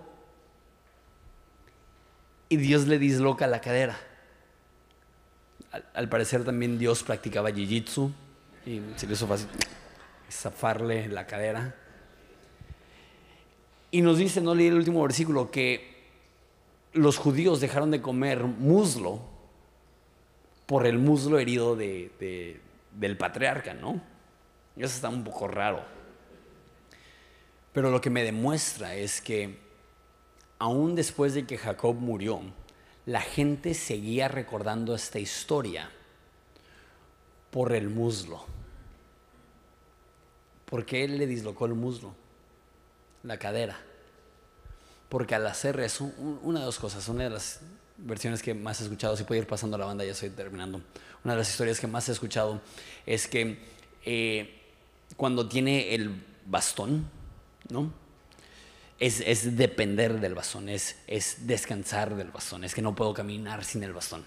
y 2.51 2.57
Dios 2.57 2.87
le 2.87 2.97
disloca 2.97 3.45
la 3.45 3.61
cadera. 3.61 4.08
Al, 5.71 6.09
parecer 6.09 6.43
también 6.43 6.79
Dios 6.79 7.03
practicaba 7.03 7.51
jiu-jitsu 7.51 8.11
y 8.65 8.81
se 8.95 9.05
le 9.05 9.13
hizo 9.13 9.27
fácil 9.27 9.47
zafarle 10.31 11.07
la 11.07 11.27
cadera. 11.27 11.75
Y 13.91 14.01
nos 14.01 14.17
dice, 14.17 14.41
no 14.41 14.53
leí 14.53 14.67
el 14.67 14.75
último 14.75 15.01
versículo, 15.01 15.49
que 15.51 15.99
los 16.93 17.17
judíos 17.17 17.59
dejaron 17.59 17.91
de 17.91 18.01
comer 18.01 18.43
muslo 18.43 19.21
por 20.65 20.85
el 20.85 20.99
muslo 20.99 21.39
herido 21.39 21.75
de, 21.75 22.59
del 22.93 23.17
patriarca, 23.17 23.73
¿no? 23.73 24.01
Eso 24.75 24.95
está 24.95 25.09
un 25.09 25.23
poco 25.23 25.47
raro. 25.47 25.83
Pero 27.73 27.89
lo 27.89 28.01
que 28.01 28.09
me 28.09 28.23
demuestra 28.23 28.95
es 28.95 29.21
que 29.21 29.57
aún 30.59 30.95
después 30.95 31.33
de 31.33 31.45
que 31.45 31.57
Jacob 31.57 31.95
murió, 31.95 32.41
la 33.09 33.21
gente 33.21 33.73
seguía 33.73 34.27
recordando 34.27 34.93
esta 34.93 35.17
historia 35.17 35.89
por 37.49 37.73
el 37.73 37.89
muslo. 37.89 38.45
Porque 40.65 41.03
él 41.03 41.17
le 41.17 41.25
dislocó 41.25 41.65
el 41.65 41.73
muslo, 41.73 42.13
la 43.23 43.39
cadera. 43.39 43.79
Porque 45.09 45.33
al 45.33 45.47
hacer 45.47 45.79
eso, 45.79 46.11
una 46.43 46.59
de 46.59 46.65
dos 46.65 46.77
cosas, 46.77 47.07
una 47.09 47.23
de 47.23 47.31
las 47.31 47.61
versiones 47.97 48.43
que 48.43 48.53
más 48.53 48.79
he 48.79 48.83
escuchado, 48.83 49.17
si 49.17 49.23
puedo 49.23 49.41
ir 49.41 49.47
pasando 49.47 49.75
la 49.75 49.87
banda, 49.87 50.05
ya 50.05 50.11
estoy 50.11 50.29
terminando. 50.29 50.79
Una 51.23 51.33
de 51.33 51.39
las 51.39 51.49
historias 51.49 51.79
que 51.79 51.87
más 51.87 52.07
he 52.09 52.11
escuchado 52.11 52.61
es 53.07 53.25
que 53.25 53.57
eh, 54.05 54.61
cuando 55.17 55.49
tiene 55.49 55.95
el 55.95 56.23
bastón, 56.45 57.09
¿no? 57.69 57.91
Es, 58.99 59.55
depender 59.55 60.19
del 60.19 60.35
bastón, 60.35 60.67
es, 60.67 60.97
es 61.07 61.47
descansar 61.47 62.15
del 62.15 62.31
bastón, 62.31 62.65
es 62.65 62.75
que 62.75 62.81
no 62.81 62.95
puedo 62.95 63.13
caminar 63.13 63.63
sin 63.63 63.83
el 63.83 63.93
bastón. 63.93 64.25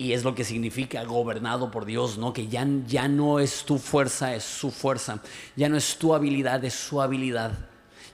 Y 0.00 0.14
es 0.14 0.24
lo 0.24 0.34
que 0.34 0.44
significa 0.44 1.04
gobernado 1.04 1.70
por 1.70 1.84
Dios, 1.84 2.16
¿no? 2.16 2.32
Que 2.32 2.48
ya, 2.48 2.66
ya 2.86 3.06
no 3.06 3.38
es 3.38 3.64
tu 3.64 3.76
fuerza, 3.76 4.34
es 4.34 4.44
su 4.44 4.70
fuerza. 4.70 5.20
Ya 5.56 5.68
no 5.68 5.76
es 5.76 5.98
tu 5.98 6.14
habilidad, 6.14 6.64
es 6.64 6.72
su 6.72 7.02
habilidad. 7.02 7.52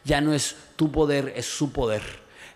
Ya 0.05 0.21
no 0.21 0.35
es 0.35 0.57
tu 0.75 0.91
poder, 0.91 1.33
es 1.37 1.47
su 1.47 1.71
poder. 1.71 2.03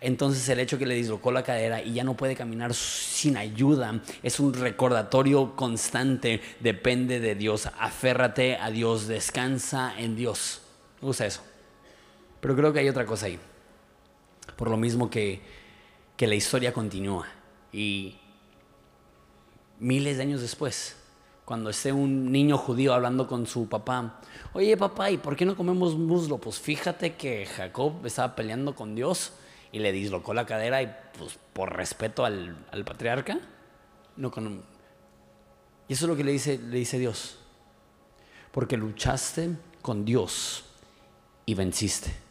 Entonces 0.01 0.49
el 0.49 0.59
hecho 0.59 0.79
que 0.79 0.87
le 0.87 0.97
dislocó 0.97 1.31
la 1.31 1.45
cadera 1.45 1.81
y 1.81 1.93
ya 1.93 2.03
no 2.03 2.17
puede 2.17 2.35
caminar 2.35 2.75
sin 2.75 3.37
ayuda 3.37 4.01
es 4.25 4.41
un 4.41 4.53
recordatorio 4.53 5.55
constante. 5.55 6.41
Depende 6.59 7.21
de 7.21 7.37
Dios. 7.37 7.69
Aférrate 7.79 8.57
a 8.57 8.71
Dios. 8.71 9.07
Descansa 9.07 9.95
en 9.97 10.17
Dios. 10.17 10.63
Usa 11.03 11.27
eso. 11.27 11.43
Pero 12.41 12.57
creo 12.57 12.73
que 12.73 12.81
hay 12.81 12.89
otra 12.89 13.07
cosa 13.07 13.27
ahí. 13.27 13.39
Por 14.57 14.71
lo 14.71 14.77
mismo 14.77 15.11
que, 15.11 15.41
que 16.17 16.27
la 16.27 16.35
historia 16.35 16.73
continúa. 16.73 17.27
Y 17.73 18.19
miles 19.79 20.17
de 20.17 20.23
años 20.23 20.41
después, 20.41 20.97
cuando 21.45 21.71
esté 21.71 21.93
un 21.93 22.31
niño 22.31 22.57
judío 22.59 22.95
hablando 22.95 23.27
con 23.27 23.47
su 23.47 23.69
papá, 23.69 24.21
oye 24.53 24.77
papá, 24.77 25.11
¿y 25.11 25.17
por 25.17 25.35
qué 25.35 25.45
no 25.45 25.57
comemos 25.57 25.97
muslo? 25.97 26.39
Pues 26.39 26.61
fíjate 26.61 27.15
que 27.17 27.47
Jacob 27.47 28.07
estaba 28.07 28.37
peleando 28.37 28.75
con 28.75 28.95
Dios 28.95 29.33
y 29.73 29.79
le 29.79 29.93
dislocó 29.93 30.35
la 30.35 30.47
cadera 30.47 30.83
y 30.83 30.95
pues 31.19 31.39
por 31.53 31.75
respeto 31.75 32.25
al, 32.25 32.57
patriarca, 32.85 33.41
no 34.17 34.31
con... 34.31 34.63
Y 35.89 35.93
eso 35.93 36.05
es 36.05 36.09
lo 36.09 36.17
que 36.17 36.25
le 36.25 36.33
dice, 36.33 36.59
le 36.59 36.79
dice 36.79 36.99
Dios. 36.99 37.39
Porque 38.53 38.77
luchaste 38.77 39.51
con 39.83 40.05
Dios 40.05 40.65
y 41.47 41.55
venciste. 41.55 42.30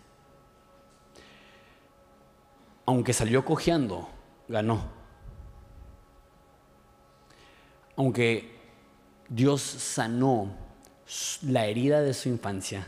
Aunque 2.90 3.14
salió 3.14 3.46
cojeando, 3.46 4.10
ganó. 4.48 5.00
aunque 8.00 8.50
Dios 9.28 9.62
sanó 9.62 10.56
la 11.44 11.68
herida 11.68 12.02
de 12.02 12.16
su 12.16 12.30
infancia, 12.30 12.88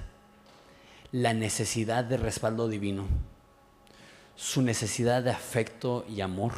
la 1.12 1.36
necesidad 1.36 2.04
de 2.04 2.18
respaldo 2.18 2.68
divino, 2.68 3.06
su 4.36 4.64
necesidad 4.64 5.22
de 5.22 5.30
afecto 5.30 6.04
y 6.10 6.22
amor, 6.22 6.54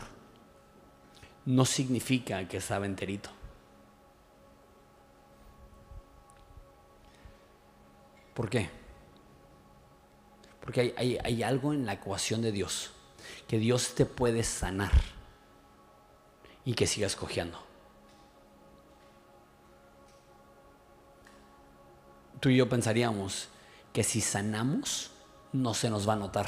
no 1.46 1.66
significa 1.66 2.48
que 2.48 2.58
estaba 2.58 2.86
enterito. 2.86 3.30
¿Por 8.36 8.50
qué? 8.50 8.70
Porque 10.62 10.94
hay, 10.96 11.18
hay, 11.22 11.44
algo 11.44 11.74
en 11.74 11.86
la 11.86 11.94
ecuación 11.94 12.42
de 12.42 12.54
Dios, 12.54 12.93
que 13.54 13.60
Dios 13.60 13.94
te 13.94 14.08
puede 14.08 14.42
sanar 14.42 14.92
y 16.66 16.74
que 16.74 16.88
sigas 16.88 17.16
cojeando. 17.16 17.60
tú 22.40 22.50
y 22.50 22.56
yo 22.58 22.68
pensaríamos 22.68 23.50
que 23.94 24.04
si 24.04 24.22
sanamos, 24.22 25.12
no 25.52 25.76
se 25.76 25.92
nos 25.92 26.10
va 26.10 26.14
a 26.14 26.16
notar. 26.16 26.48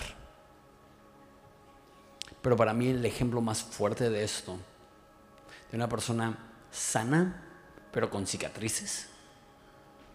Pero 2.42 2.58
para 2.58 2.74
mí 2.74 2.88
el 2.88 3.06
ejemplo 3.06 3.40
más 3.40 3.62
fuerte 3.62 4.10
de 4.10 4.24
esto, 4.24 4.58
de 5.70 5.78
una 5.78 5.88
persona 5.88 6.40
sana, 6.72 7.44
pero 7.92 8.10
con 8.10 8.26
cicatrices, 8.26 9.10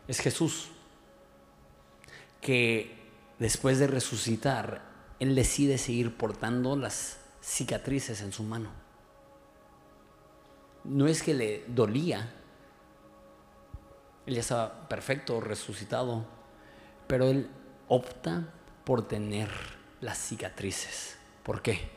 es 0.09 0.19
Jesús. 0.19 0.71
Que 2.41 3.13
después 3.39 3.79
de 3.79 3.87
resucitar, 3.87 4.90
Él 5.21 5.35
decide 5.35 5.79
seguir 5.79 6.17
portando 6.17 6.77
las 6.77 7.19
cicatrices 7.41 8.23
en 8.23 8.33
su 8.33 8.43
mano. 8.43 8.71
No 10.83 11.07
es 11.07 11.23
que 11.23 11.35
le 11.35 11.65
dolía, 11.69 12.33
él 14.27 14.35
ya 14.35 14.41
estaba 14.41 14.89
perfecto, 14.89 15.41
resucitado, 15.41 16.25
pero 17.07 17.29
él 17.29 17.49
opta 17.89 18.53
por 18.85 19.07
tener 19.07 19.51
las 20.01 20.19
cicatrices. 20.19 21.19
¿Por 21.43 21.61
qué? 21.61 21.91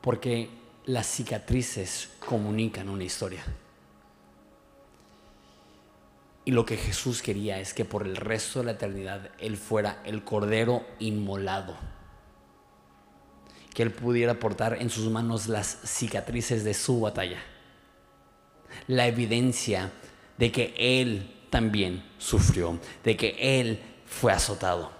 Porque 0.00 0.50
las 0.84 1.06
cicatrices 1.06 2.10
comunican 2.20 2.88
una 2.88 3.04
historia. 3.04 3.42
Y 6.44 6.50
lo 6.50 6.66
que 6.66 6.76
Jesús 6.76 7.22
quería 7.22 7.58
es 7.58 7.72
que 7.72 7.84
por 7.84 8.06
el 8.06 8.16
resto 8.16 8.58
de 8.58 8.66
la 8.66 8.72
eternidad 8.72 9.30
Él 9.38 9.56
fuera 9.56 10.02
el 10.04 10.24
cordero 10.24 10.84
inmolado. 10.98 11.74
Que 13.72 13.82
Él 13.82 13.92
pudiera 13.92 14.34
portar 14.34 14.76
en 14.80 14.90
sus 14.90 15.10
manos 15.10 15.48
las 15.48 15.78
cicatrices 15.84 16.62
de 16.64 16.74
su 16.74 17.00
batalla. 17.00 17.42
La 18.88 19.06
evidencia 19.06 19.90
de 20.36 20.52
que 20.52 20.74
Él 20.76 21.30
también 21.50 22.04
sufrió, 22.18 22.78
de 23.04 23.16
que 23.16 23.36
Él 23.60 23.80
fue 24.06 24.32
azotado. 24.32 24.92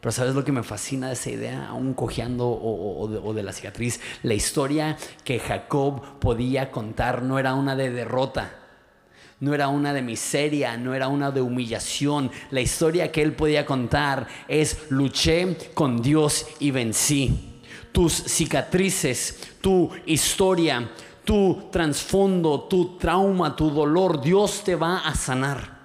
Pero 0.00 0.12
¿sabes 0.12 0.34
lo 0.34 0.44
que 0.44 0.52
me 0.52 0.62
fascina 0.62 1.08
de 1.08 1.14
esa 1.14 1.30
idea, 1.30 1.68
aún 1.68 1.92
cojeando 1.94 2.48
o, 2.48 3.34
de, 3.34 3.42
la 3.42 3.52
cicatriz? 3.52 4.00
La 4.22 4.34
historia 4.34 4.96
que 5.24 5.40
Jacob 5.40 6.18
podía 6.20 6.70
contar 6.70 7.22
no 7.22 7.38
era 7.38 7.54
una 7.54 7.74
de 7.74 7.90
derrota, 7.90 8.52
no 9.40 9.54
era 9.54 9.68
una 9.68 9.92
de 9.92 10.02
miseria, 10.02 10.76
no 10.76 10.94
era 10.94 11.08
una 11.08 11.30
de 11.30 11.40
humillación. 11.40 12.30
La 12.50 12.60
historia 12.60 13.12
que 13.12 13.22
él 13.22 13.34
podía 13.34 13.64
contar 13.64 14.26
es 14.48 14.90
luché 14.90 15.56
con 15.74 16.02
Dios 16.02 16.46
y 16.58 16.70
vencí. 16.70 17.60
Tus 17.92 18.12
cicatrices, 18.12 19.56
tu 19.60 19.90
historia, 20.06 20.90
tu 21.24 21.68
trasfondo, 21.70 22.62
tu 22.62 22.96
trauma, 22.96 23.54
tu 23.54 23.70
dolor, 23.70 24.20
Dios 24.20 24.62
te 24.64 24.74
va 24.74 24.98
a 24.98 25.14
sanar. 25.14 25.77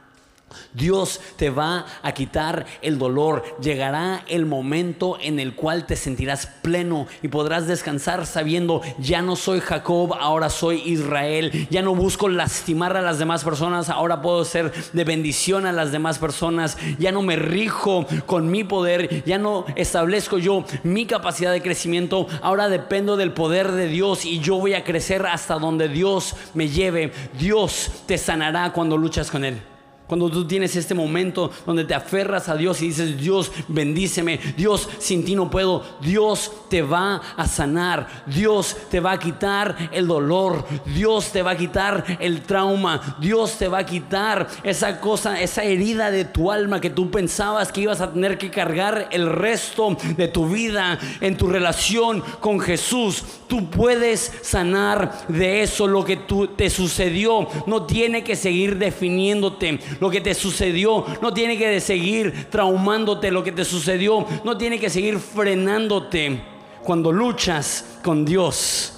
Dios 0.73 1.19
te 1.37 1.49
va 1.49 1.85
a 2.01 2.11
quitar 2.13 2.65
el 2.81 2.97
dolor. 2.97 3.43
Llegará 3.61 4.23
el 4.27 4.45
momento 4.45 5.17
en 5.21 5.39
el 5.39 5.55
cual 5.55 5.85
te 5.85 5.95
sentirás 5.95 6.45
pleno 6.45 7.07
y 7.21 7.27
podrás 7.27 7.67
descansar 7.67 8.25
sabiendo, 8.25 8.81
ya 8.99 9.21
no 9.21 9.35
soy 9.35 9.59
Jacob, 9.59 10.13
ahora 10.19 10.49
soy 10.49 10.81
Israel. 10.85 11.67
Ya 11.69 11.81
no 11.81 11.95
busco 11.95 12.29
lastimar 12.29 12.97
a 12.97 13.01
las 13.01 13.19
demás 13.19 13.43
personas, 13.43 13.89
ahora 13.89 14.21
puedo 14.21 14.45
ser 14.45 14.71
de 14.93 15.03
bendición 15.03 15.65
a 15.65 15.71
las 15.71 15.91
demás 15.91 16.19
personas. 16.19 16.77
Ya 16.99 17.11
no 17.11 17.21
me 17.21 17.35
rijo 17.35 18.05
con 18.25 18.49
mi 18.49 18.63
poder, 18.63 19.23
ya 19.25 19.37
no 19.37 19.65
establezco 19.75 20.37
yo 20.37 20.65
mi 20.83 21.05
capacidad 21.05 21.51
de 21.51 21.61
crecimiento, 21.61 22.27
ahora 22.41 22.69
dependo 22.69 23.17
del 23.17 23.33
poder 23.33 23.71
de 23.71 23.87
Dios 23.87 24.25
y 24.25 24.39
yo 24.39 24.57
voy 24.57 24.73
a 24.73 24.83
crecer 24.83 25.25
hasta 25.25 25.55
donde 25.55 25.87
Dios 25.87 26.35
me 26.53 26.69
lleve. 26.69 27.11
Dios 27.37 27.91
te 28.05 28.17
sanará 28.17 28.71
cuando 28.73 28.97
luchas 28.97 29.31
con 29.31 29.45
Él. 29.45 29.72
Cuando 30.07 30.29
tú 30.29 30.45
tienes 30.45 30.75
este 30.75 30.93
momento 30.93 31.49
donde 31.65 31.85
te 31.85 31.93
aferras 31.93 32.49
a 32.49 32.55
Dios 32.55 32.81
y 32.81 32.87
dices, 32.87 33.17
Dios, 33.19 33.51
bendíceme, 33.69 34.39
Dios, 34.57 34.89
sin 34.99 35.23
ti 35.23 35.33
no 35.33 35.49
puedo, 35.49 35.83
Dios 36.01 36.51
te 36.69 36.81
va 36.81 37.21
a 37.37 37.47
sanar, 37.47 38.23
Dios 38.25 38.75
te 38.91 38.99
va 38.99 39.13
a 39.13 39.19
quitar 39.19 39.89
el 39.91 40.07
dolor, 40.07 40.65
Dios 40.93 41.31
te 41.31 41.41
va 41.41 41.51
a 41.51 41.57
quitar 41.57 42.03
el 42.19 42.41
trauma, 42.41 43.17
Dios 43.19 43.57
te 43.57 43.67
va 43.67 43.79
a 43.79 43.85
quitar 43.85 44.47
esa 44.63 44.99
cosa, 44.99 45.41
esa 45.41 45.63
herida 45.63 46.11
de 46.11 46.25
tu 46.25 46.51
alma 46.51 46.81
que 46.81 46.89
tú 46.89 47.09
pensabas 47.09 47.71
que 47.71 47.81
ibas 47.81 48.01
a 48.01 48.11
tener 48.11 48.37
que 48.37 48.51
cargar 48.51 49.07
el 49.11 49.29
resto 49.29 49.95
de 50.17 50.27
tu 50.27 50.49
vida 50.49 50.99
en 51.21 51.37
tu 51.37 51.47
relación 51.47 52.21
con 52.39 52.59
Jesús. 52.59 53.23
Tú 53.47 53.69
puedes 53.69 54.31
sanar 54.41 55.25
de 55.27 55.61
eso, 55.61 55.87
lo 55.87 56.03
que 56.03 56.17
tú, 56.17 56.47
te 56.47 56.69
sucedió, 56.69 57.47
no 57.67 57.85
tiene 57.85 58.23
que 58.23 58.35
seguir 58.35 58.77
definiéndote 58.77 59.79
lo 59.99 60.09
que 60.09 60.21
te 60.21 60.33
sucedió 60.33 61.05
no 61.21 61.33
tiene 61.33 61.57
que 61.57 61.79
seguir 61.79 62.47
traumándote. 62.49 63.31
Lo 63.31 63.43
que 63.43 63.51
te 63.51 63.65
sucedió 63.65 64.25
no 64.43 64.57
tiene 64.57 64.79
que 64.79 64.89
seguir 64.89 65.19
frenándote. 65.19 66.41
Cuando 66.83 67.11
luchas 67.11 67.99
con 68.03 68.25
Dios, 68.25 68.93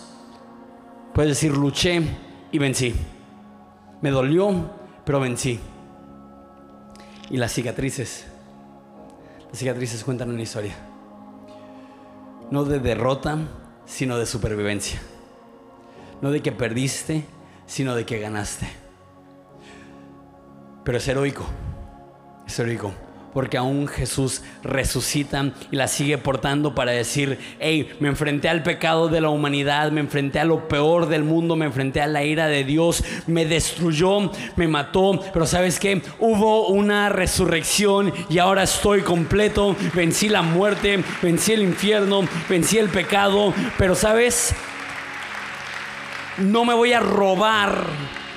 puedes 1.13 1.31
decir, 1.31 1.55
luché 1.55 2.01
y 2.51 2.57
vencí. 2.57 2.93
Me 4.01 4.11
dolió, 4.11 4.71
pero 5.05 5.19
vencí. 5.19 5.59
Y 7.29 7.37
las 7.37 7.53
cicatrices, 7.53 8.25
las 9.49 9.57
cicatrices 9.57 10.03
cuentan 10.03 10.29
una 10.29 10.41
historia. 10.41 10.75
No 12.51 12.65
de 12.65 12.79
derrota, 12.79 13.39
sino 13.85 14.17
de 14.17 14.25
supervivencia. 14.25 15.01
No 16.21 16.31
de 16.31 16.41
que 16.41 16.51
perdiste, 16.51 17.25
sino 17.65 17.95
de 17.95 18.05
que 18.05 18.19
ganaste. 18.19 18.84
Pero 20.85 20.99
es 20.99 21.07
heroico. 21.07 21.45
Es 22.47 22.57
heroico. 22.59 22.93
Porque 23.33 23.57
aún 23.57 23.89
Jesús 23.89 24.43
resucita 24.63 25.51
y 25.69 25.75
la 25.75 25.89
sigue 25.89 26.17
portando 26.17 26.73
para 26.73 26.93
decir, 26.93 27.37
hey, 27.59 27.89
me 27.99 28.07
enfrenté 28.07 28.47
al 28.47 28.63
pecado 28.63 29.09
de 29.09 29.19
la 29.19 29.27
humanidad, 29.27 29.91
me 29.91 29.99
enfrenté 29.99 30.39
a 30.39 30.45
lo 30.45 30.69
peor 30.69 31.09
del 31.09 31.25
mundo, 31.25 31.57
me 31.57 31.65
enfrenté 31.65 32.01
a 32.01 32.07
la 32.07 32.23
ira 32.23 32.47
de 32.47 32.63
Dios, 32.63 33.03
me 33.27 33.45
destruyó, 33.45 34.31
me 34.55 34.69
mató, 34.69 35.19
pero 35.33 35.45
sabes 35.45 35.81
que 35.81 36.01
hubo 36.19 36.69
una 36.69 37.09
resurrección 37.09 38.13
y 38.29 38.37
ahora 38.37 38.63
estoy 38.63 39.01
completo, 39.01 39.75
vencí 39.93 40.29
la 40.29 40.41
muerte, 40.41 41.03
vencí 41.21 41.51
el 41.51 41.63
infierno, 41.63 42.21
vencí 42.47 42.77
el 42.77 42.87
pecado, 42.87 43.53
pero 43.77 43.95
sabes, 43.95 44.55
no 46.37 46.63
me 46.63 46.73
voy 46.73 46.93
a 46.93 47.01
robar 47.01 47.85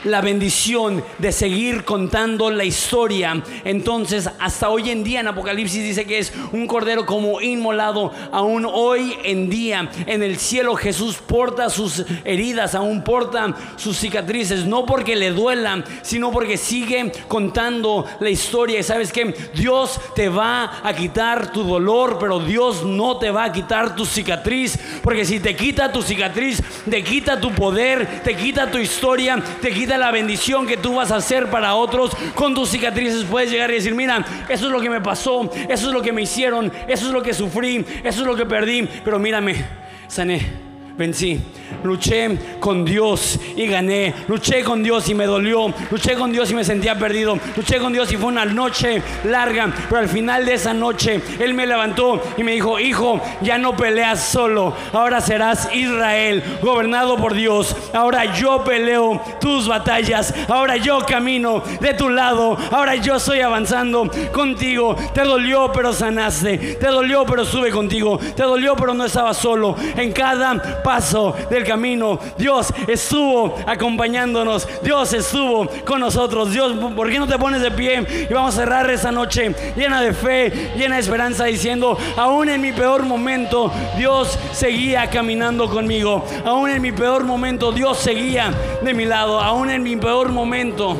la 0.04 0.20
bendición 0.20 1.04
de 1.18 1.32
seguir 1.32 1.84
contando 1.84 2.50
la 2.50 2.64
historia. 2.64 3.42
Entonces, 3.64 4.28
hasta 4.38 4.68
hoy 4.68 4.90
en 4.90 5.04
día 5.04 5.20
en 5.20 5.28
Apocalipsis 5.28 5.82
dice 5.82 6.06
que 6.06 6.18
es 6.18 6.32
un 6.52 6.66
cordero 6.66 7.06
como 7.06 7.40
inmolado. 7.40 8.12
Aún 8.32 8.66
hoy 8.70 9.16
en 9.24 9.50
día 9.50 9.90
en 10.06 10.22
el 10.22 10.38
cielo 10.38 10.76
Jesús 10.76 11.16
porta 11.16 11.70
sus 11.70 12.04
heridas, 12.24 12.74
aún 12.74 13.02
porta 13.02 13.54
sus 13.76 13.96
cicatrices, 13.96 14.64
no 14.64 14.86
porque 14.86 15.16
le 15.16 15.30
duelan, 15.30 15.84
sino 16.02 16.30
porque 16.30 16.56
sigue 16.56 17.12
contando 17.26 18.06
la 18.20 18.30
historia. 18.30 18.78
Y 18.78 18.82
sabes 18.82 19.12
que 19.12 19.34
Dios 19.54 20.00
te 20.14 20.28
va 20.28 20.80
a 20.82 20.94
quitar 20.94 21.52
tu 21.52 21.64
dolor, 21.64 22.18
pero 22.20 22.38
Dios 22.40 22.84
no 22.84 23.18
te 23.18 23.30
va 23.30 23.44
a 23.44 23.52
quitar 23.52 23.96
tu 23.96 24.04
cicatriz, 24.04 24.78
porque 25.02 25.24
si 25.24 25.40
te 25.40 25.56
quita 25.56 25.92
tu 25.92 26.02
cicatriz, 26.02 26.62
te 26.88 27.02
quita 27.02 27.40
tu 27.40 27.52
poder, 27.52 28.22
te 28.22 28.36
quita 28.36 28.70
tu 28.70 28.78
historia, 28.78 29.42
te 29.60 29.70
quita 29.70 29.87
la 29.96 30.10
bendición 30.10 30.66
que 30.66 30.76
tú 30.76 30.96
vas 30.96 31.10
a 31.10 31.16
hacer 31.16 31.48
para 31.48 31.74
otros. 31.74 32.10
Con 32.34 32.54
tus 32.54 32.68
cicatrices 32.70 33.24
puedes 33.24 33.50
llegar 33.50 33.70
y 33.70 33.74
decir, 33.74 33.94
mira, 33.94 34.24
eso 34.48 34.66
es 34.66 34.72
lo 34.72 34.80
que 34.80 34.90
me 34.90 35.00
pasó, 35.00 35.50
eso 35.68 35.86
es 35.88 35.92
lo 35.94 36.02
que 36.02 36.12
me 36.12 36.22
hicieron, 36.22 36.70
eso 36.86 37.06
es 37.06 37.12
lo 37.12 37.22
que 37.22 37.32
sufrí, 37.32 37.86
eso 38.04 38.20
es 38.20 38.26
lo 38.26 38.36
que 38.36 38.44
perdí, 38.44 38.86
pero 39.04 39.18
mírame, 39.18 39.64
sané 40.08 40.67
vencí. 40.98 41.40
Luché 41.84 42.36
con 42.58 42.84
Dios 42.84 43.38
y 43.56 43.66
gané. 43.66 44.12
Luché 44.26 44.64
con 44.64 44.82
Dios 44.82 45.08
y 45.08 45.14
me 45.14 45.26
dolió. 45.26 45.72
Luché 45.90 46.14
con 46.14 46.32
Dios 46.32 46.50
y 46.50 46.54
me 46.54 46.64
sentía 46.64 46.98
perdido. 46.98 47.38
Luché 47.56 47.78
con 47.78 47.92
Dios 47.92 48.10
y 48.12 48.16
fue 48.16 48.26
una 48.26 48.44
noche 48.44 49.00
larga. 49.24 49.72
Pero 49.88 50.00
al 50.00 50.08
final 50.08 50.44
de 50.44 50.54
esa 50.54 50.74
noche 50.74 51.22
Él 51.38 51.54
me 51.54 51.66
levantó 51.66 52.20
y 52.36 52.42
me 52.42 52.52
dijo, 52.52 52.80
hijo, 52.80 53.20
ya 53.42 53.58
no 53.58 53.76
peleas 53.76 54.20
solo. 54.24 54.74
Ahora 54.92 55.20
serás 55.20 55.72
Israel, 55.72 56.42
gobernado 56.60 57.16
por 57.16 57.34
Dios. 57.34 57.76
Ahora 57.92 58.34
yo 58.34 58.64
peleo 58.64 59.22
tus 59.40 59.68
batallas. 59.68 60.34
Ahora 60.48 60.76
yo 60.76 60.98
camino 61.06 61.62
de 61.80 61.94
tu 61.94 62.08
lado. 62.08 62.58
Ahora 62.72 62.96
yo 62.96 63.16
estoy 63.16 63.40
avanzando 63.40 64.10
contigo. 64.32 64.96
Te 65.14 65.22
dolió 65.22 65.70
pero 65.72 65.92
sanaste. 65.92 66.58
Te 66.80 66.86
dolió 66.88 67.24
pero 67.24 67.42
estuve 67.42 67.70
contigo. 67.70 68.18
Te 68.18 68.42
dolió 68.42 68.74
pero 68.74 68.94
no 68.94 69.04
estaba 69.04 69.32
solo. 69.32 69.76
En 69.96 70.10
cada 70.10 70.60
paso 70.88 71.34
del 71.50 71.64
camino. 71.64 72.18
Dios 72.38 72.72
estuvo 72.86 73.54
acompañándonos. 73.66 74.66
Dios 74.82 75.12
estuvo 75.12 75.68
con 75.84 76.00
nosotros. 76.00 76.50
Dios, 76.50 76.72
¿por 76.96 77.10
qué 77.10 77.18
no 77.18 77.26
te 77.26 77.38
pones 77.38 77.60
de 77.60 77.70
pie? 77.70 78.26
Y 78.30 78.32
vamos 78.32 78.54
a 78.54 78.60
cerrar 78.60 78.88
esa 78.88 79.12
noche 79.12 79.54
llena 79.76 80.00
de 80.00 80.14
fe, 80.14 80.72
llena 80.78 80.94
de 80.94 81.02
esperanza, 81.02 81.44
diciendo, 81.44 81.98
aún 82.16 82.48
en 82.48 82.62
mi 82.62 82.72
peor 82.72 83.02
momento, 83.02 83.70
Dios 83.98 84.38
seguía 84.52 85.10
caminando 85.10 85.68
conmigo. 85.68 86.24
Aún 86.46 86.70
en 86.70 86.80
mi 86.80 86.92
peor 86.92 87.24
momento, 87.24 87.70
Dios 87.70 87.98
seguía 87.98 88.50
de 88.80 88.94
mi 88.94 89.04
lado. 89.04 89.40
Aún 89.40 89.68
en 89.68 89.82
mi 89.82 89.96
peor 89.96 90.32
momento, 90.32 90.96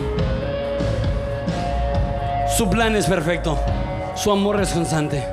su 2.59 2.68
plan 2.68 2.94
es 2.94 3.07
perfecto. 3.07 3.59
Su 4.16 4.31
amor 4.31 4.61
es 4.61 4.68
constante. 4.68 5.24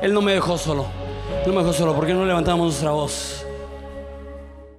Él 0.00 0.14
no 0.14 0.22
me 0.22 0.32
dejó 0.32 0.56
solo. 0.56 0.86
No 1.44 1.52
me 1.52 1.58
dejó 1.58 1.74
solo. 1.74 1.94
¿Por 1.94 2.06
qué 2.06 2.14
no 2.14 2.24
levantamos 2.24 2.64
nuestra 2.64 2.92
voz? 2.92 3.39